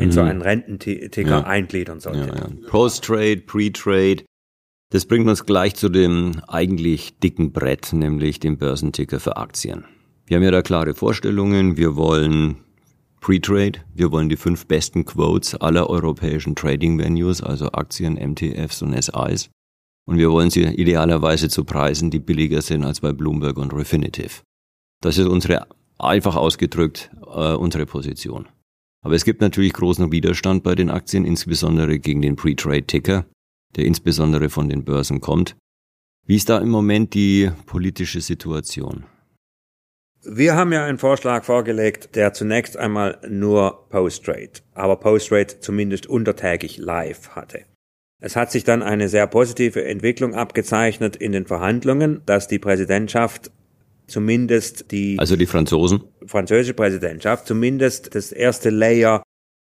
in 0.00 0.08
mhm. 0.08 0.12
so 0.12 0.20
einen 0.20 0.42
Rententicker 0.42 1.28
ja. 1.28 1.44
eingliedern 1.44 2.00
sollte. 2.00 2.28
Ja, 2.28 2.34
ja. 2.34 2.48
Post-Trade, 2.68 3.38
Pre-Trade. 3.46 4.24
Das 4.90 5.06
bringt 5.06 5.28
uns 5.28 5.46
gleich 5.46 5.76
zu 5.76 5.88
dem 5.88 6.40
eigentlich 6.48 7.18
dicken 7.18 7.52
Brett, 7.52 7.92
nämlich 7.92 8.40
dem 8.40 8.58
Börsenticker 8.58 9.20
für 9.20 9.36
Aktien. 9.36 9.84
Wir 10.26 10.36
haben 10.36 10.44
ja 10.44 10.50
da 10.50 10.62
klare 10.62 10.94
Vorstellungen. 10.94 11.76
Wir 11.76 11.94
wollen 11.94 12.56
Pre-Trade. 13.20 13.78
Wir 13.94 14.10
wollen 14.10 14.28
die 14.28 14.36
fünf 14.36 14.66
besten 14.66 15.04
Quotes 15.04 15.54
aller 15.54 15.88
europäischen 15.88 16.56
Trading-Venues, 16.56 17.42
also 17.42 17.70
Aktien, 17.70 18.14
MTFs 18.14 18.82
und 18.82 19.00
SIs 19.00 19.50
und 20.06 20.18
wir 20.18 20.30
wollen 20.30 20.50
sie 20.50 20.62
idealerweise 20.62 21.48
zu 21.48 21.64
Preisen, 21.64 22.10
die 22.10 22.20
billiger 22.20 22.62
sind 22.62 22.84
als 22.84 23.00
bei 23.00 23.12
Bloomberg 23.12 23.58
und 23.58 23.72
Refinitiv. 23.74 24.42
Das 25.02 25.18
ist 25.18 25.26
unsere, 25.26 25.66
einfach 25.98 26.36
ausgedrückt, 26.36 27.10
äh, 27.26 27.54
unsere 27.54 27.86
Position. 27.86 28.48
Aber 29.04 29.14
es 29.14 29.24
gibt 29.24 29.40
natürlich 29.40 29.72
großen 29.72 30.10
Widerstand 30.10 30.62
bei 30.62 30.74
den 30.74 30.90
Aktien, 30.90 31.24
insbesondere 31.24 31.98
gegen 31.98 32.22
den 32.22 32.36
Pre-Trade-Ticker, 32.36 33.26
der 33.76 33.84
insbesondere 33.84 34.48
von 34.48 34.68
den 34.68 34.84
Börsen 34.84 35.20
kommt. 35.20 35.56
Wie 36.26 36.36
ist 36.36 36.48
da 36.48 36.58
im 36.58 36.70
Moment 36.70 37.14
die 37.14 37.50
politische 37.66 38.20
Situation? 38.20 39.04
Wir 40.22 40.56
haben 40.56 40.72
ja 40.72 40.84
einen 40.84 40.98
Vorschlag 40.98 41.44
vorgelegt, 41.44 42.16
der 42.16 42.32
zunächst 42.32 42.76
einmal 42.76 43.20
nur 43.28 43.88
Post-Trade, 43.90 44.50
aber 44.74 44.96
Post-Trade 44.96 45.60
zumindest 45.60 46.08
untertägig 46.08 46.78
live 46.78 47.28
hatte. 47.30 47.64
Es 48.26 48.34
hat 48.34 48.50
sich 48.50 48.64
dann 48.64 48.82
eine 48.82 49.08
sehr 49.08 49.28
positive 49.28 49.84
Entwicklung 49.84 50.34
abgezeichnet 50.34 51.14
in 51.14 51.30
den 51.30 51.46
Verhandlungen, 51.46 52.22
dass 52.26 52.48
die 52.48 52.58
Präsidentschaft 52.58 53.52
zumindest 54.08 54.90
die 54.90 55.16
also 55.20 55.36
die 55.36 55.46
Franzosen 55.46 56.02
französische 56.26 56.74
Präsidentschaft 56.74 57.46
zumindest 57.46 58.16
das 58.16 58.32
erste 58.32 58.70
Layer 58.70 59.22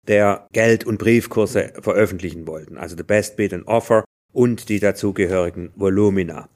der 0.06 0.46
Geld- 0.52 0.84
und 0.84 0.98
Briefkurse 0.98 1.72
veröffentlichen 1.80 2.46
wollten, 2.46 2.76
also 2.76 2.96
the 2.96 3.02
best 3.02 3.36
bid 3.36 3.52
and 3.52 3.66
offer 3.66 4.04
und 4.32 4.68
die 4.68 4.78
dazugehörigen 4.78 5.72
Volumina. 5.74 6.48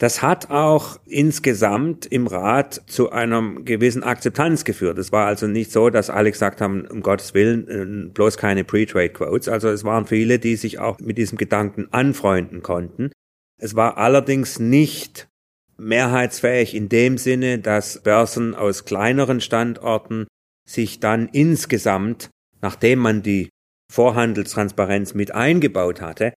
Das 0.00 0.22
hat 0.22 0.50
auch 0.50 0.98
insgesamt 1.06 2.06
im 2.06 2.26
Rat 2.26 2.82
zu 2.86 3.10
einer 3.10 3.60
gewissen 3.60 4.02
Akzeptanz 4.02 4.64
geführt. 4.64 4.98
Es 4.98 5.12
war 5.12 5.26
also 5.26 5.46
nicht 5.46 5.70
so, 5.70 5.88
dass 5.88 6.10
alle 6.10 6.32
gesagt 6.32 6.60
haben, 6.60 6.86
um 6.88 7.00
Gottes 7.00 7.32
Willen, 7.32 7.68
äh, 7.68 8.10
bloß 8.10 8.36
keine 8.36 8.64
Pre-Trade-Quotes. 8.64 9.48
Also 9.48 9.68
es 9.68 9.84
waren 9.84 10.06
viele, 10.06 10.40
die 10.40 10.56
sich 10.56 10.80
auch 10.80 10.98
mit 10.98 11.16
diesem 11.16 11.38
Gedanken 11.38 11.86
anfreunden 11.92 12.62
konnten. 12.62 13.12
Es 13.60 13.76
war 13.76 13.96
allerdings 13.96 14.58
nicht 14.58 15.28
mehrheitsfähig 15.76 16.74
in 16.74 16.88
dem 16.88 17.16
Sinne, 17.16 17.60
dass 17.60 18.02
Börsen 18.02 18.54
aus 18.54 18.84
kleineren 18.84 19.40
Standorten 19.40 20.26
sich 20.68 20.98
dann 20.98 21.28
insgesamt, 21.28 22.30
nachdem 22.60 22.98
man 22.98 23.22
die 23.22 23.50
Vorhandelstransparenz 23.92 25.14
mit 25.14 25.32
eingebaut 25.32 26.00
hatte, 26.00 26.32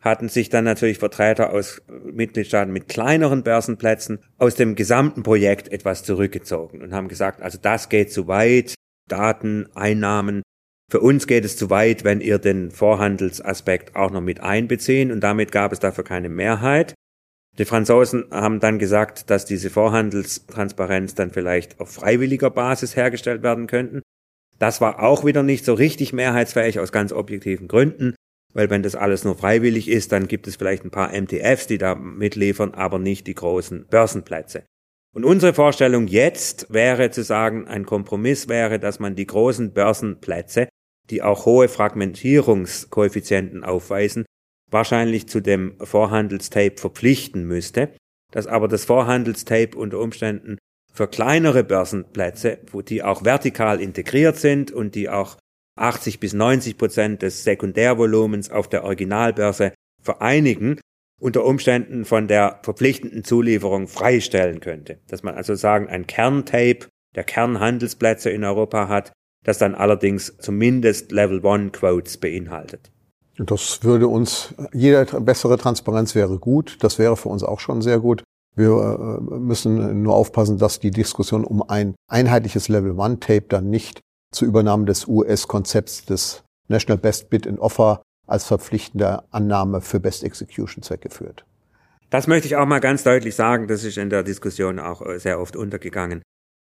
hatten 0.00 0.28
sich 0.28 0.48
dann 0.48 0.64
natürlich 0.64 0.98
Vertreter 0.98 1.52
aus 1.52 1.82
Mitgliedstaaten 2.04 2.72
mit 2.72 2.88
kleineren 2.88 3.42
Börsenplätzen 3.42 4.20
aus 4.38 4.54
dem 4.54 4.74
gesamten 4.74 5.22
Projekt 5.22 5.70
etwas 5.72 6.02
zurückgezogen 6.04 6.82
und 6.82 6.94
haben 6.94 7.08
gesagt, 7.08 7.42
also 7.42 7.58
das 7.60 7.88
geht 7.88 8.12
zu 8.12 8.26
weit, 8.26 8.74
Daten, 9.08 9.68
Einnahmen, 9.74 10.42
für 10.90 11.00
uns 11.00 11.28
geht 11.28 11.44
es 11.44 11.56
zu 11.56 11.70
weit, 11.70 12.02
wenn 12.02 12.20
ihr 12.20 12.38
den 12.38 12.72
Vorhandelsaspekt 12.72 13.94
auch 13.94 14.10
noch 14.10 14.20
mit 14.20 14.40
einbeziehen 14.40 15.12
und 15.12 15.20
damit 15.20 15.52
gab 15.52 15.70
es 15.72 15.78
dafür 15.78 16.02
keine 16.02 16.28
Mehrheit. 16.28 16.94
Die 17.58 17.64
Franzosen 17.64 18.24
haben 18.32 18.58
dann 18.58 18.80
gesagt, 18.80 19.30
dass 19.30 19.44
diese 19.44 19.70
Vorhandelstransparenz 19.70 21.14
dann 21.14 21.30
vielleicht 21.30 21.78
auf 21.78 21.90
freiwilliger 21.90 22.50
Basis 22.50 22.96
hergestellt 22.96 23.44
werden 23.44 23.68
könnten. 23.68 24.02
Das 24.58 24.80
war 24.80 25.00
auch 25.00 25.24
wieder 25.24 25.44
nicht 25.44 25.64
so 25.64 25.74
richtig 25.74 26.12
mehrheitsfähig 26.12 26.80
aus 26.80 26.90
ganz 26.90 27.12
objektiven 27.12 27.68
Gründen. 27.68 28.14
Weil 28.52 28.70
wenn 28.70 28.82
das 28.82 28.96
alles 28.96 29.24
nur 29.24 29.36
freiwillig 29.36 29.88
ist, 29.88 30.12
dann 30.12 30.28
gibt 30.28 30.46
es 30.46 30.56
vielleicht 30.56 30.84
ein 30.84 30.90
paar 30.90 31.12
MTFs, 31.12 31.66
die 31.66 31.78
da 31.78 31.94
mitliefern, 31.94 32.74
aber 32.74 32.98
nicht 32.98 33.26
die 33.26 33.34
großen 33.34 33.86
Börsenplätze. 33.86 34.64
Und 35.12 35.24
unsere 35.24 35.54
Vorstellung 35.54 36.06
jetzt 36.06 36.72
wäre 36.72 37.10
zu 37.10 37.22
sagen, 37.22 37.66
ein 37.66 37.84
Kompromiss 37.84 38.48
wäre, 38.48 38.78
dass 38.78 39.00
man 39.00 39.16
die 39.16 39.26
großen 39.26 39.72
Börsenplätze, 39.72 40.68
die 41.10 41.22
auch 41.22 41.46
hohe 41.46 41.68
Fragmentierungskoeffizienten 41.68 43.64
aufweisen, 43.64 44.24
wahrscheinlich 44.70 45.28
zu 45.28 45.40
dem 45.40 45.74
Vorhandelstape 45.80 46.76
verpflichten 46.76 47.44
müsste, 47.44 47.90
dass 48.30 48.46
aber 48.46 48.68
das 48.68 48.84
Vorhandelstape 48.84 49.76
unter 49.76 49.98
Umständen 49.98 50.58
für 50.92 51.08
kleinere 51.08 51.64
Börsenplätze, 51.64 52.58
wo 52.70 52.82
die 52.82 53.02
auch 53.02 53.24
vertikal 53.24 53.80
integriert 53.80 54.36
sind 54.36 54.70
und 54.70 54.94
die 54.94 55.08
auch 55.08 55.36
80 55.80 56.20
bis 56.20 56.32
90 56.34 56.78
Prozent 56.78 57.22
des 57.22 57.44
Sekundärvolumens 57.44 58.50
auf 58.50 58.68
der 58.68 58.84
Originalbörse 58.84 59.72
vereinigen, 60.02 60.78
unter 61.20 61.44
Umständen 61.44 62.04
von 62.04 62.28
der 62.28 62.60
verpflichtenden 62.62 63.24
Zulieferung 63.24 63.88
freistellen 63.88 64.60
könnte. 64.60 64.98
Dass 65.08 65.22
man 65.22 65.34
also 65.34 65.54
sagen, 65.54 65.88
ein 65.88 66.06
Kerntape 66.06 66.86
der 67.14 67.24
Kernhandelsplätze 67.24 68.30
in 68.30 68.44
Europa 68.44 68.88
hat, 68.88 69.12
das 69.44 69.58
dann 69.58 69.74
allerdings 69.74 70.36
zumindest 70.38 71.12
Level 71.12 71.44
One 71.44 71.70
Quotes 71.70 72.18
beinhaltet. 72.18 72.90
Das 73.38 73.82
würde 73.84 74.06
uns, 74.06 74.54
jede 74.72 75.06
bessere 75.20 75.56
Transparenz 75.56 76.14
wäre 76.14 76.38
gut. 76.38 76.76
Das 76.80 76.98
wäre 76.98 77.16
für 77.16 77.30
uns 77.30 77.42
auch 77.42 77.60
schon 77.60 77.80
sehr 77.80 77.98
gut. 77.98 78.22
Wir 78.54 78.70
äh, 78.70 79.38
müssen 79.38 80.02
nur 80.02 80.14
aufpassen, 80.14 80.58
dass 80.58 80.80
die 80.80 80.90
Diskussion 80.90 81.44
um 81.44 81.62
ein 81.62 81.94
einheitliches 82.08 82.68
Level 82.68 82.92
One 82.98 83.18
Tape 83.18 83.46
dann 83.48 83.70
nicht 83.70 84.00
zur 84.32 84.48
Übernahme 84.48 84.84
des 84.84 85.06
US-Konzepts 85.06 86.04
des 86.04 86.42
National 86.68 86.98
Best 86.98 87.30
Bid 87.30 87.46
and 87.46 87.58
Offer 87.58 88.02
als 88.26 88.46
verpflichtende 88.46 89.24
Annahme 89.30 89.80
für 89.80 90.00
Best 90.00 90.22
Execution 90.22 90.82
Zwecke 90.82 91.10
führt. 91.10 91.44
Das 92.10 92.26
möchte 92.26 92.46
ich 92.46 92.56
auch 92.56 92.66
mal 92.66 92.80
ganz 92.80 93.02
deutlich 93.02 93.34
sagen, 93.34 93.68
das 93.68 93.84
ist 93.84 93.98
in 93.98 94.10
der 94.10 94.22
Diskussion 94.22 94.78
auch 94.78 95.02
äh, 95.02 95.18
sehr 95.18 95.40
oft 95.40 95.56
untergegangen. 95.56 96.22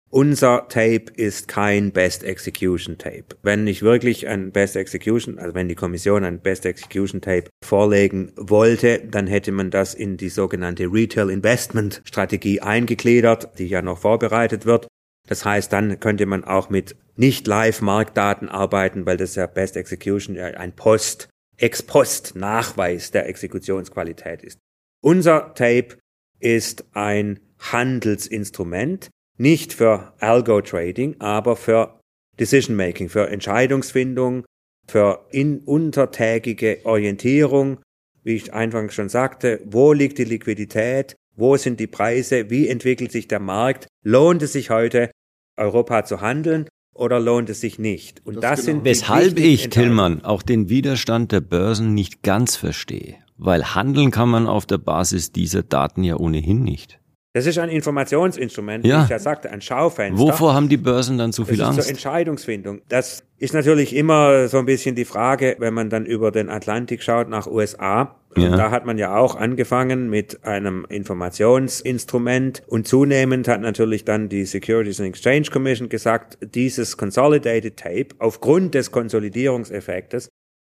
Unser 0.09 0.69
Tape 0.69 1.07
ist 1.17 1.49
kein 1.49 1.91
Best 1.91 2.23
Execution 2.23 2.97
Tape. 2.97 3.25
Wenn 3.43 3.67
ich 3.67 3.83
wirklich 3.83 4.29
ein 4.29 4.53
Best 4.53 4.77
Execution, 4.77 5.41
also 5.41 5.55
wenn 5.55 5.69
die 5.69 5.75
Kommission 5.75 6.23
ein 6.25 6.39
Best 6.39 6.65
Execution 6.65 7.21
Tape 7.21 7.51
vorlegen 7.65 8.33
wollte, 8.37 9.01
dann 9.11 9.27
hätte 9.27 9.51
man 9.51 9.71
das 9.71 9.95
in 9.95 10.17
die 10.17 10.29
sogenannte 10.29 10.85
Retail 10.85 11.29
Investment 11.29 12.03
Strategie 12.05 12.61
eingegliedert, 12.61 13.59
die 13.59 13.67
ja 13.67 13.83
noch 13.83 13.99
vorbereitet 13.99 14.65
wird. 14.65 14.87
Das 15.27 15.45
heißt, 15.45 15.73
dann 15.73 16.01
könnte 16.01 16.27
man 16.27 16.45
auch 16.45 16.71
mit 16.71 16.97
nicht 17.17 17.47
Live-Marktdaten 17.47 18.49
arbeiten, 18.49 19.07
weil 19.07 19.17
das 19.17 19.35
ja 19.35 19.47
Best 19.47 19.77
Execution 19.77 20.39
ein 20.39 20.73
Post, 20.75 21.29
Ex-Post-Nachweis 21.57 23.11
der 23.11 23.29
Exekutionsqualität 23.29 24.43
ist. 24.43 24.59
Unser 25.03 25.55
Tape 25.55 25.99
ist 26.39 26.85
ein 26.93 27.41
Handelsinstrument, 27.59 29.09
nicht 29.39 29.73
für 29.73 30.13
Algo-Trading, 30.19 31.17
aber 31.21 31.57
für 31.57 32.01
Decision-Making, 32.39 33.09
für 33.09 33.29
Entscheidungsfindung, 33.29 34.45
für 34.87 35.27
in 35.31 35.61
untertägige 35.61 36.81
Orientierung, 36.85 37.81
wie 38.23 38.37
ich 38.37 38.53
einfach 38.53 38.91
schon 38.91 39.09
sagte, 39.09 39.61
wo 39.65 39.93
liegt 39.93 40.19
die 40.19 40.25
Liquidität, 40.25 41.17
wo 41.37 41.57
sind 41.57 41.81
die 41.81 41.87
Preise? 41.87 42.49
Wie 42.51 42.67
entwickelt 42.67 43.13
sich 43.13 43.29
der 43.29 43.41
Markt? 43.41 43.87
Lohnt 44.03 44.43
es 44.43 44.55
sich 44.55 44.71
heute, 44.71 45.11
Europa 45.57 46.05
zu 46.05 46.21
handeln 46.21 46.69
oder 46.95 47.21
lohnt 47.21 47.51
es 47.51 47.61
sich 47.61 47.79
nicht? 47.79 48.25
Und 48.25 48.37
das, 48.37 48.43
das 48.43 48.61
genau. 48.61 48.65
sind 48.65 48.85
weshalb 48.85 49.39
ich 49.39 49.69
Tillmann 49.69 50.25
auch 50.25 50.43
den 50.43 50.69
Widerstand 50.69 51.33
der 51.33 51.41
Börsen 51.41 51.95
nicht 51.95 52.23
ganz 52.23 52.57
verstehe, 52.57 53.17
weil 53.37 53.75
handeln 53.75 54.11
kann 54.11 54.29
man 54.29 54.47
auf 54.47 54.67
der 54.67 54.79
Basis 54.79 55.33
dieser 55.33 55.63
Daten 55.63 56.03
ja 56.03 56.17
ohnehin 56.17 56.63
nicht. 56.63 56.99
Das 57.37 57.45
ist 57.45 57.59
ein 57.59 57.69
Informationsinstrument, 57.69 58.87
ja. 58.87 59.01
wie 59.01 59.05
ich 59.05 59.11
ja 59.11 59.19
sagte, 59.19 59.51
ein 59.51 59.61
Schaufenster. 59.61 60.19
Wovor 60.19 60.55
haben 60.55 60.71
die 60.71 60.79
Börsen 60.79 61.19
dann 61.19 61.33
so 61.33 61.45
viel 61.45 61.59
das 61.59 61.69
Angst? 61.69 61.83
Zur 61.83 61.91
Entscheidungsfindung. 61.91 62.81
Das 62.89 63.25
ist 63.37 63.53
natürlich 63.53 63.95
immer 63.95 64.49
so 64.49 64.57
ein 64.57 64.65
bisschen 64.65 64.95
die 64.95 65.05
Frage, 65.05 65.55
wenn 65.59 65.75
man 65.75 65.91
dann 65.91 66.07
über 66.07 66.31
den 66.31 66.49
Atlantik 66.49 67.03
schaut 67.03 67.29
nach 67.29 67.47
USA. 67.47 68.17
Ja. 68.39 68.57
Da 68.57 68.71
hat 68.71 68.87
man 68.87 68.97
ja 68.97 69.19
auch 69.19 69.37
angefangen 69.37 70.09
mit 70.09 70.45
einem 70.45 70.87
Informationsinstrument 70.89 72.63
und 72.69 72.89
zunehmend 72.89 73.49
hat 73.49 73.61
natürlich 73.61 74.07
dann 74.07 74.31
die 74.31 74.47
Securities 74.47 74.99
and 74.99 75.11
Exchange 75.11 75.51
Commission 75.53 75.91
gesagt, 75.91 76.39
dieses 76.41 76.97
Consolidated 76.97 77.77
Tape 77.77 78.09
aufgrund 78.19 78.75
des 78.75 78.91
Konsolidierungseffektes 78.93 80.31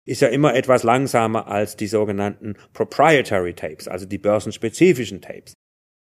ist 0.05 0.21
ja 0.21 0.27
immer 0.27 0.55
etwas 0.55 0.83
langsamer 0.83 1.47
als 1.47 1.77
die 1.77 1.87
sogenannten 1.87 2.55
Proprietary 2.73 3.53
Tapes, 3.53 3.87
also 3.87 4.05
die 4.05 4.17
börsenspezifischen 4.17 5.21
Tapes. 5.21 5.53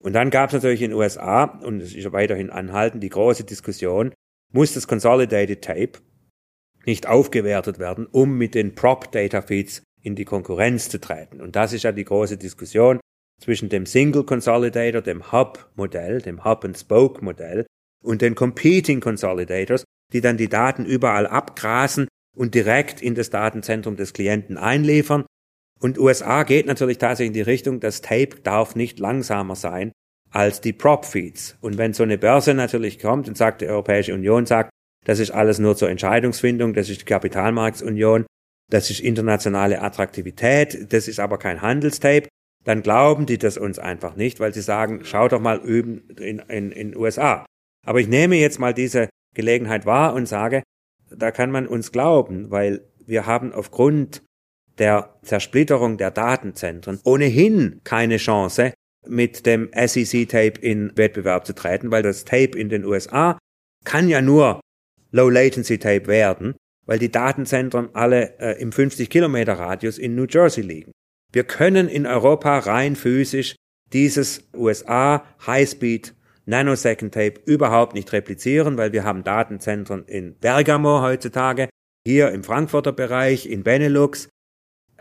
Und 0.04 0.14
dann 0.14 0.30
gab 0.30 0.50
es 0.50 0.54
natürlich 0.54 0.82
in 0.82 0.92
den 0.92 1.00
USA, 1.00 1.46
und 1.46 1.82
es 1.82 1.96
ist 1.96 2.12
weiterhin 2.12 2.50
anhalten, 2.50 3.00
die 3.00 3.10
große 3.10 3.46
Diskussion, 3.46 4.14
muss 4.52 4.74
das 4.74 4.88
Consolidated 4.88 5.64
Tape 5.64 5.94
nicht 6.86 7.08
aufgewertet 7.08 7.80
werden, 7.80 8.06
um 8.06 8.38
mit 8.38 8.54
den 8.54 8.76
Prop 8.76 9.12
Data 9.12 9.42
Feeds 9.42 9.82
in 10.02 10.16
die 10.16 10.26
Konkurrenz 10.26 10.90
zu 10.90 11.00
treten. 11.00 11.40
Und 11.40 11.56
das 11.56 11.72
ist 11.72 11.84
ja 11.84 11.94
die 11.94 12.04
große 12.04 12.38
Diskussion 12.38 13.00
zwischen 13.42 13.70
dem 13.70 13.86
Single 13.86 14.26
Consolidator, 14.26 15.02
dem 15.02 15.32
Hub 15.32 15.72
Modell, 15.76 16.22
dem 16.22 16.44
Hub 16.44 16.66
and 16.66 16.78
Spoke 16.78 17.24
Modell 17.24 17.66
und 18.04 18.22
den 18.22 18.36
Competing 18.36 19.00
Consolidators, 19.00 19.86
die 20.12 20.20
dann 20.20 20.36
die 20.36 20.50
Daten 20.50 20.86
überall 20.86 21.26
abgrasen 21.26 22.10
und 22.36 22.54
direkt 22.54 23.02
in 23.02 23.16
das 23.16 23.30
Datenzentrum 23.30 23.96
des 23.96 24.12
Klienten 24.12 24.58
einliefern 24.58 25.26
und 25.84 26.00
USA 26.00 26.44
geht 26.44 26.66
natürlich 26.66 26.98
tatsächlich 26.98 27.28
in 27.28 27.34
die 27.34 27.42
Richtung, 27.42 27.82
das 27.82 28.02
Tape 28.02 28.40
darf 28.42 28.74
nicht 28.76 29.00
langsamer 29.00 29.58
sein 29.58 29.92
als 30.32 30.62
die 30.62 30.72
Prop-Feeds. 30.72 31.58
Und 31.60 31.78
wenn 31.78 31.94
so 31.94 32.04
eine 32.04 32.18
Börse 32.18 32.54
natürlich 32.54 33.00
kommt 33.00 33.28
und 33.28 33.38
sagt, 33.38 33.60
die 33.60 33.68
Europäische 33.68 34.14
Union 34.14 34.46
sagt, 34.46 34.70
das 35.06 35.20
ist 35.20 35.32
alles 35.32 35.60
nur 35.60 35.76
zur 35.76 35.90
Entscheidungsfindung, 35.90 36.74
das 36.74 36.90
ist 36.90 37.02
die 37.02 37.06
Kapitalmarktsunion, 37.06 38.26
das 38.72 38.90
ist 38.90 39.02
internationale 39.02 39.82
Attraktivität, 39.82 40.94
das 40.94 41.10
ist 41.10 41.20
aber 41.20 41.38
kein 41.38 41.62
Handelstape, 41.62 42.30
dann 42.64 42.82
glauben 42.82 43.26
die 43.26 43.38
das 43.38 43.58
uns 43.58 43.78
einfach 43.78 44.16
nicht, 44.16 44.40
weil 44.40 44.54
sie 44.54 44.62
sagen, 44.62 45.02
schau 45.04 45.28
doch 45.28 45.42
mal 45.42 45.60
üben 45.60 46.08
in, 46.18 46.40
in, 46.40 46.72
in 46.72 46.96
USA. 46.96 47.46
Aber 47.86 48.00
ich 48.00 48.08
nehme 48.08 48.38
jetzt 48.38 48.58
mal 48.58 48.74
diese 48.74 49.10
Gelegenheit 49.36 49.86
wahr 49.86 50.14
und 50.14 50.28
sage, 50.28 50.64
da 51.14 51.32
kann 51.32 51.52
man 51.52 51.68
uns 51.68 51.92
glauben, 51.92 52.52
weil 52.52 52.88
wir 53.06 53.26
haben 53.26 53.52
aufgrund 53.52 54.24
der 54.80 55.14
Zersplitterung 55.22 55.98
der 55.98 56.12
Datenzentren 56.12 57.00
ohnehin 57.04 57.82
keine 57.84 58.18
Chance, 58.18 58.74
mit 59.08 59.46
dem 59.46 59.70
SEC-Tape 59.74 60.60
in 60.62 60.96
Wettbewerb 60.96 61.46
zu 61.46 61.54
treten, 61.54 61.92
weil 61.92 62.04
das 62.04 62.26
Tape 62.26 62.58
in 62.58 62.70
den 62.70 62.86
USA 62.86 63.38
kann 63.84 64.08
ja 64.08 64.22
nur 64.22 64.62
Low-Latency-Tape 65.12 66.08
werden, 66.08 66.56
weil 66.86 67.00
die 67.00 67.12
Datenzentren 67.12 67.90
alle 67.94 68.40
äh, 68.40 68.62
im 68.62 68.72
50 68.72 69.10
Kilometer 69.10 69.54
Radius 69.54 69.98
in 69.98 70.16
New 70.16 70.26
Jersey 70.30 70.64
liegen. 70.64 70.92
Wir 71.32 71.44
können 71.44 71.88
in 71.88 72.06
Europa 72.06 72.60
rein 72.60 72.96
physisch 72.96 73.56
dieses 73.92 74.48
USA 74.56 75.26
High-Speed 75.46 76.14
Nanosecond 76.46 77.14
Tape 77.14 77.42
überhaupt 77.46 77.94
nicht 77.94 78.12
replizieren, 78.12 78.78
weil 78.78 78.92
wir 78.92 79.04
haben 79.04 79.24
Datenzentren 79.24 80.06
in 80.06 80.36
Bergamo 80.36 81.02
heutzutage, 81.02 81.70
hier 82.06 82.32
im 82.32 82.44
Frankfurter 82.44 82.92
Bereich, 82.92 83.46
in 83.46 83.64
Benelux. 83.64 84.28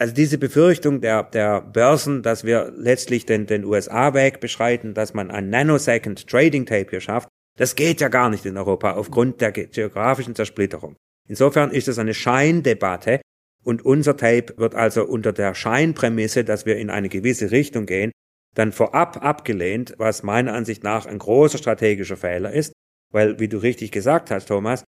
Also 0.02 0.14
diese 0.14 0.36
Befürchtung 0.36 1.00
der, 1.00 1.22
der 1.22 1.60
Börsen, 1.60 2.24
dass 2.24 2.42
wir 2.42 2.72
letztlich 2.76 3.24
den, 3.24 3.46
den 3.46 3.64
USA-Weg 3.64 4.40
beschreiten, 4.40 4.94
dass 4.94 5.14
man 5.14 5.30
ein 5.30 5.48
Nanosecond 5.48 6.26
Trading 6.26 6.66
Tape 6.66 6.90
hier 6.90 7.00
schafft, 7.00 7.28
das 7.56 7.76
geht 7.76 8.00
ja 8.00 8.08
gar 8.08 8.28
nicht 8.28 8.44
in 8.44 8.56
Europa 8.56 8.94
aufgrund 8.94 9.40
der 9.40 9.52
geografischen 9.52 10.34
Zersplitterung. 10.34 10.96
Insofern 11.28 11.70
ist 11.70 11.86
es 11.86 12.00
eine 12.00 12.14
Scheindebatte 12.14 13.20
und 13.62 13.84
unser 13.84 14.16
Tape 14.16 14.52
wird 14.56 14.74
also 14.74 15.04
unter 15.04 15.32
der 15.32 15.54
Scheinprämisse, 15.54 16.42
dass 16.42 16.66
wir 16.66 16.78
in 16.78 16.90
eine 16.90 17.08
gewisse 17.08 17.52
Richtung 17.52 17.86
gehen, 17.86 18.10
dann 18.56 18.72
vorab 18.72 19.24
abgelehnt, 19.24 19.94
was 19.98 20.24
meiner 20.24 20.54
Ansicht 20.54 20.82
nach 20.82 21.06
ein 21.06 21.18
großer 21.18 21.58
strategischer 21.58 22.16
Fehler 22.16 22.52
ist, 22.52 22.72
weil, 23.12 23.38
wie 23.38 23.46
du 23.46 23.58
richtig 23.58 23.92
gesagt 23.92 24.32
hast, 24.32 24.46
Thomas, 24.46 24.82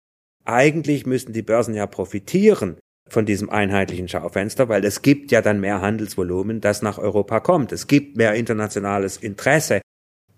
eigentlich 0.46 1.04
müssten 1.04 1.34
die 1.34 1.42
Börsen 1.42 1.74
ja 1.74 1.86
profitieren 1.86 2.78
von 3.12 3.26
diesem 3.26 3.50
einheitlichen 3.50 4.08
Schaufenster, 4.08 4.68
weil 4.68 4.84
es 4.84 5.02
gibt 5.02 5.30
ja 5.30 5.42
dann 5.42 5.60
mehr 5.60 5.80
Handelsvolumen, 5.80 6.60
das 6.60 6.82
nach 6.82 6.98
Europa 6.98 7.40
kommt. 7.40 7.72
Es 7.72 7.86
gibt 7.86 8.16
mehr 8.16 8.34
internationales 8.34 9.16
Interesse, 9.16 9.80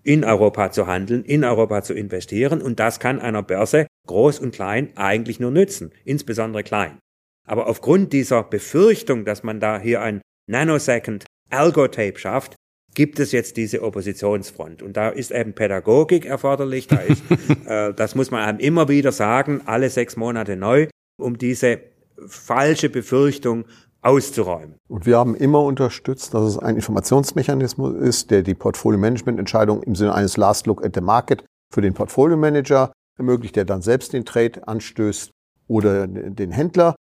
in 0.03 0.23
Europa 0.23 0.71
zu 0.71 0.85
handeln, 0.85 1.23
in 1.23 1.43
Europa 1.43 1.81
zu 1.81 1.93
investieren 1.93 2.61
und 2.61 2.79
das 2.79 2.99
kann 2.99 3.19
einer 3.19 3.41
Börse, 3.41 3.87
groß 4.07 4.39
und 4.39 4.53
klein, 4.53 4.95
eigentlich 4.95 5.39
nur 5.39 5.49
nützen, 5.49 5.91
insbesondere 6.03 6.63
klein. 6.63 6.99
Aber 7.47 7.67
aufgrund 7.67 8.13
dieser 8.13 8.43
Befürchtung, 8.43 9.25
dass 9.25 9.43
man 9.43 9.59
da 9.59 9.79
hier 9.79 10.01
ein 10.01 10.21
Nanosecond 10.47 11.25
Algo-Tape 11.49 12.19
schafft, 12.19 12.55
gibt 12.93 13.19
es 13.19 13.31
jetzt 13.31 13.57
diese 13.57 13.81
Oppositionsfront. 13.81 14.81
Und 14.81 14.95
da 14.95 15.09
ist 15.09 15.31
eben 15.31 15.53
Pädagogik 15.53 16.25
erforderlich, 16.25 16.87
da 16.87 16.97
ist, 16.97 17.23
äh, 17.65 17.93
das 17.93 18.15
muss 18.15 18.31
man 18.31 18.41
einem 18.41 18.59
immer 18.59 18.87
wieder 18.87 19.11
sagen, 19.11 19.61
alle 19.65 19.89
sechs 19.89 20.15
Monate 20.15 20.55
neu, 20.55 20.87
um 21.17 21.37
diese 21.37 21.81
falsche 22.27 22.89
Befürchtung 22.89 23.65
auszuräumen. 24.01 24.75
Und 24.87 25.05
wir 25.05 25.17
haben 25.17 25.35
immer 25.35 25.63
unterstützt, 25.63 26.33
dass 26.33 26.43
es 26.43 26.59
ein 26.59 26.75
Informationsmechanismus 26.75 27.95
ist, 27.95 28.31
der 28.31 28.43
die 28.43 28.53
Portfolio-Management-Entscheidung 28.53 29.81
im 29.83 29.95
Sinne 29.95 30.13
eines 30.13 30.37
Last 30.37 30.67
Look 30.67 30.85
at 30.85 30.93
the 30.95 31.01
Market 31.01 31.43
für 31.73 31.81
den 31.81 31.93
Portfolio-Manager 31.93 32.91
ermöglicht, 33.17 33.55
der 33.55 33.65
dann 33.65 33.81
selbst 33.81 34.13
den 34.13 34.25
Trade 34.25 34.67
anstößt 34.67 35.31
oder 35.67 36.07
den 36.07 36.51
Händler. 36.51 36.95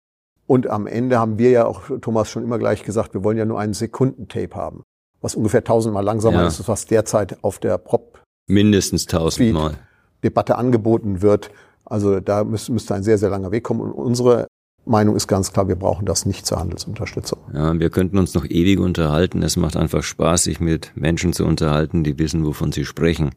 Und 0.48 0.68
am 0.68 0.88
Ende 0.88 1.20
haben 1.20 1.38
wir 1.38 1.50
ja 1.50 1.66
auch, 1.66 1.84
Thomas, 2.02 2.30
schon 2.30 2.44
immer 2.44 2.60
gleich 2.60 2.84
gesagt, 2.84 3.14
wir 3.14 3.24
wollen 3.24 3.38
ja 3.38 3.46
nur 3.46 3.60
einen 3.60 3.74
Sekundentape 3.74 4.56
haben 4.56 4.84
was 5.24 5.36
ungefähr 5.36 5.64
tausendmal 5.64 6.04
langsamer 6.04 6.42
ja. 6.42 6.48
ist, 6.48 6.68
was 6.68 6.86
derzeit 6.86 7.44
auf 7.44 7.58
der 7.58 7.78
Prop 7.80 8.22
mindestens 8.48 9.06
tausendmal 9.06 9.78
Debatte 10.24 10.58
angeboten 10.58 11.22
wird. 11.22 11.50
Also 11.86 12.20
da 12.20 12.44
müsste, 12.44 12.74
müsste 12.74 12.94
ein 12.94 13.04
sehr, 13.04 13.18
sehr 13.18 13.30
langer 13.30 13.52
Weg 13.52 13.64
kommen. 13.64 13.82
Und 13.82 13.94
unsere 13.94 14.48
Meinung 14.86 15.16
ist 15.16 15.28
ganz 15.28 15.54
klar, 15.54 15.68
wir 15.68 15.76
brauchen 15.76 16.06
das 16.06 16.26
nicht 16.26 16.46
zur 16.46 16.60
Handelsunterstützung. 16.60 17.40
Ja, 17.54 17.80
wir 17.80 17.90
könnten 17.90 18.18
uns 18.18 18.34
noch 18.34 18.46
ewig 18.46 18.80
unterhalten. 18.80 19.42
Es 19.42 19.56
macht 19.56 19.78
einfach 19.78 20.04
Spaß, 20.04 20.44
sich 20.44 20.60
mit 20.60 20.92
Menschen 20.96 21.34
zu 21.34 21.46
unterhalten, 21.46 22.04
die 22.04 22.20
wissen, 22.20 22.46
wovon 22.46 22.72
sie 22.72 22.86
sprechen. 22.86 23.32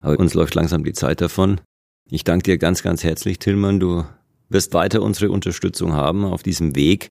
Aber 0.00 0.18
uns 0.18 0.34
läuft 0.34 0.54
langsam 0.54 0.84
die 0.84 0.92
Zeit 0.92 1.20
davon. 1.20 1.60
Ich 2.10 2.24
danke 2.24 2.44
dir 2.44 2.58
ganz, 2.58 2.82
ganz 2.82 3.04
herzlich, 3.04 3.38
Tillmann. 3.38 3.80
Du 3.80 4.04
wirst 4.48 4.74
weiter 4.74 5.02
unsere 5.02 5.30
Unterstützung 5.30 5.94
haben 5.94 6.24
auf 6.24 6.42
diesem 6.42 6.76
Weg 6.76 7.08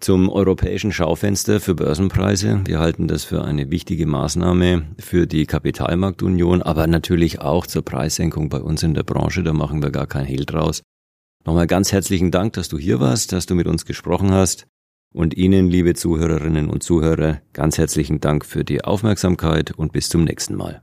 zum 0.00 0.28
europäischen 0.28 0.90
Schaufenster 0.90 1.60
für 1.60 1.74
Börsenpreise. 1.74 2.62
Wir 2.64 2.80
halten 2.80 3.06
das 3.06 3.24
für 3.24 3.44
eine 3.44 3.70
wichtige 3.70 4.06
Maßnahme 4.06 4.86
für 4.98 5.26
die 5.26 5.46
Kapitalmarktunion, 5.46 6.62
aber 6.62 6.86
natürlich 6.86 7.40
auch 7.40 7.66
zur 7.66 7.82
Preissenkung 7.84 8.48
bei 8.48 8.60
uns 8.60 8.82
in 8.82 8.94
der 8.94 9.04
Branche. 9.04 9.42
Da 9.42 9.52
machen 9.52 9.82
wir 9.82 9.90
gar 9.90 10.06
kein 10.06 10.24
Hehl 10.24 10.44
draus. 10.44 10.82
Nochmal 11.44 11.66
ganz 11.66 11.92
herzlichen 11.92 12.30
Dank, 12.30 12.52
dass 12.52 12.68
du 12.68 12.78
hier 12.78 13.00
warst, 13.00 13.32
dass 13.32 13.46
du 13.46 13.54
mit 13.54 13.66
uns 13.66 13.84
gesprochen 13.84 14.30
hast. 14.30 14.66
Und 15.12 15.36
Ihnen, 15.36 15.68
liebe 15.68 15.94
Zuhörerinnen 15.94 16.70
und 16.70 16.82
Zuhörer, 16.82 17.42
ganz 17.52 17.76
herzlichen 17.78 18.20
Dank 18.20 18.46
für 18.46 18.64
die 18.64 18.82
Aufmerksamkeit 18.82 19.72
und 19.72 19.92
bis 19.92 20.08
zum 20.08 20.24
nächsten 20.24 20.54
Mal. 20.54 20.82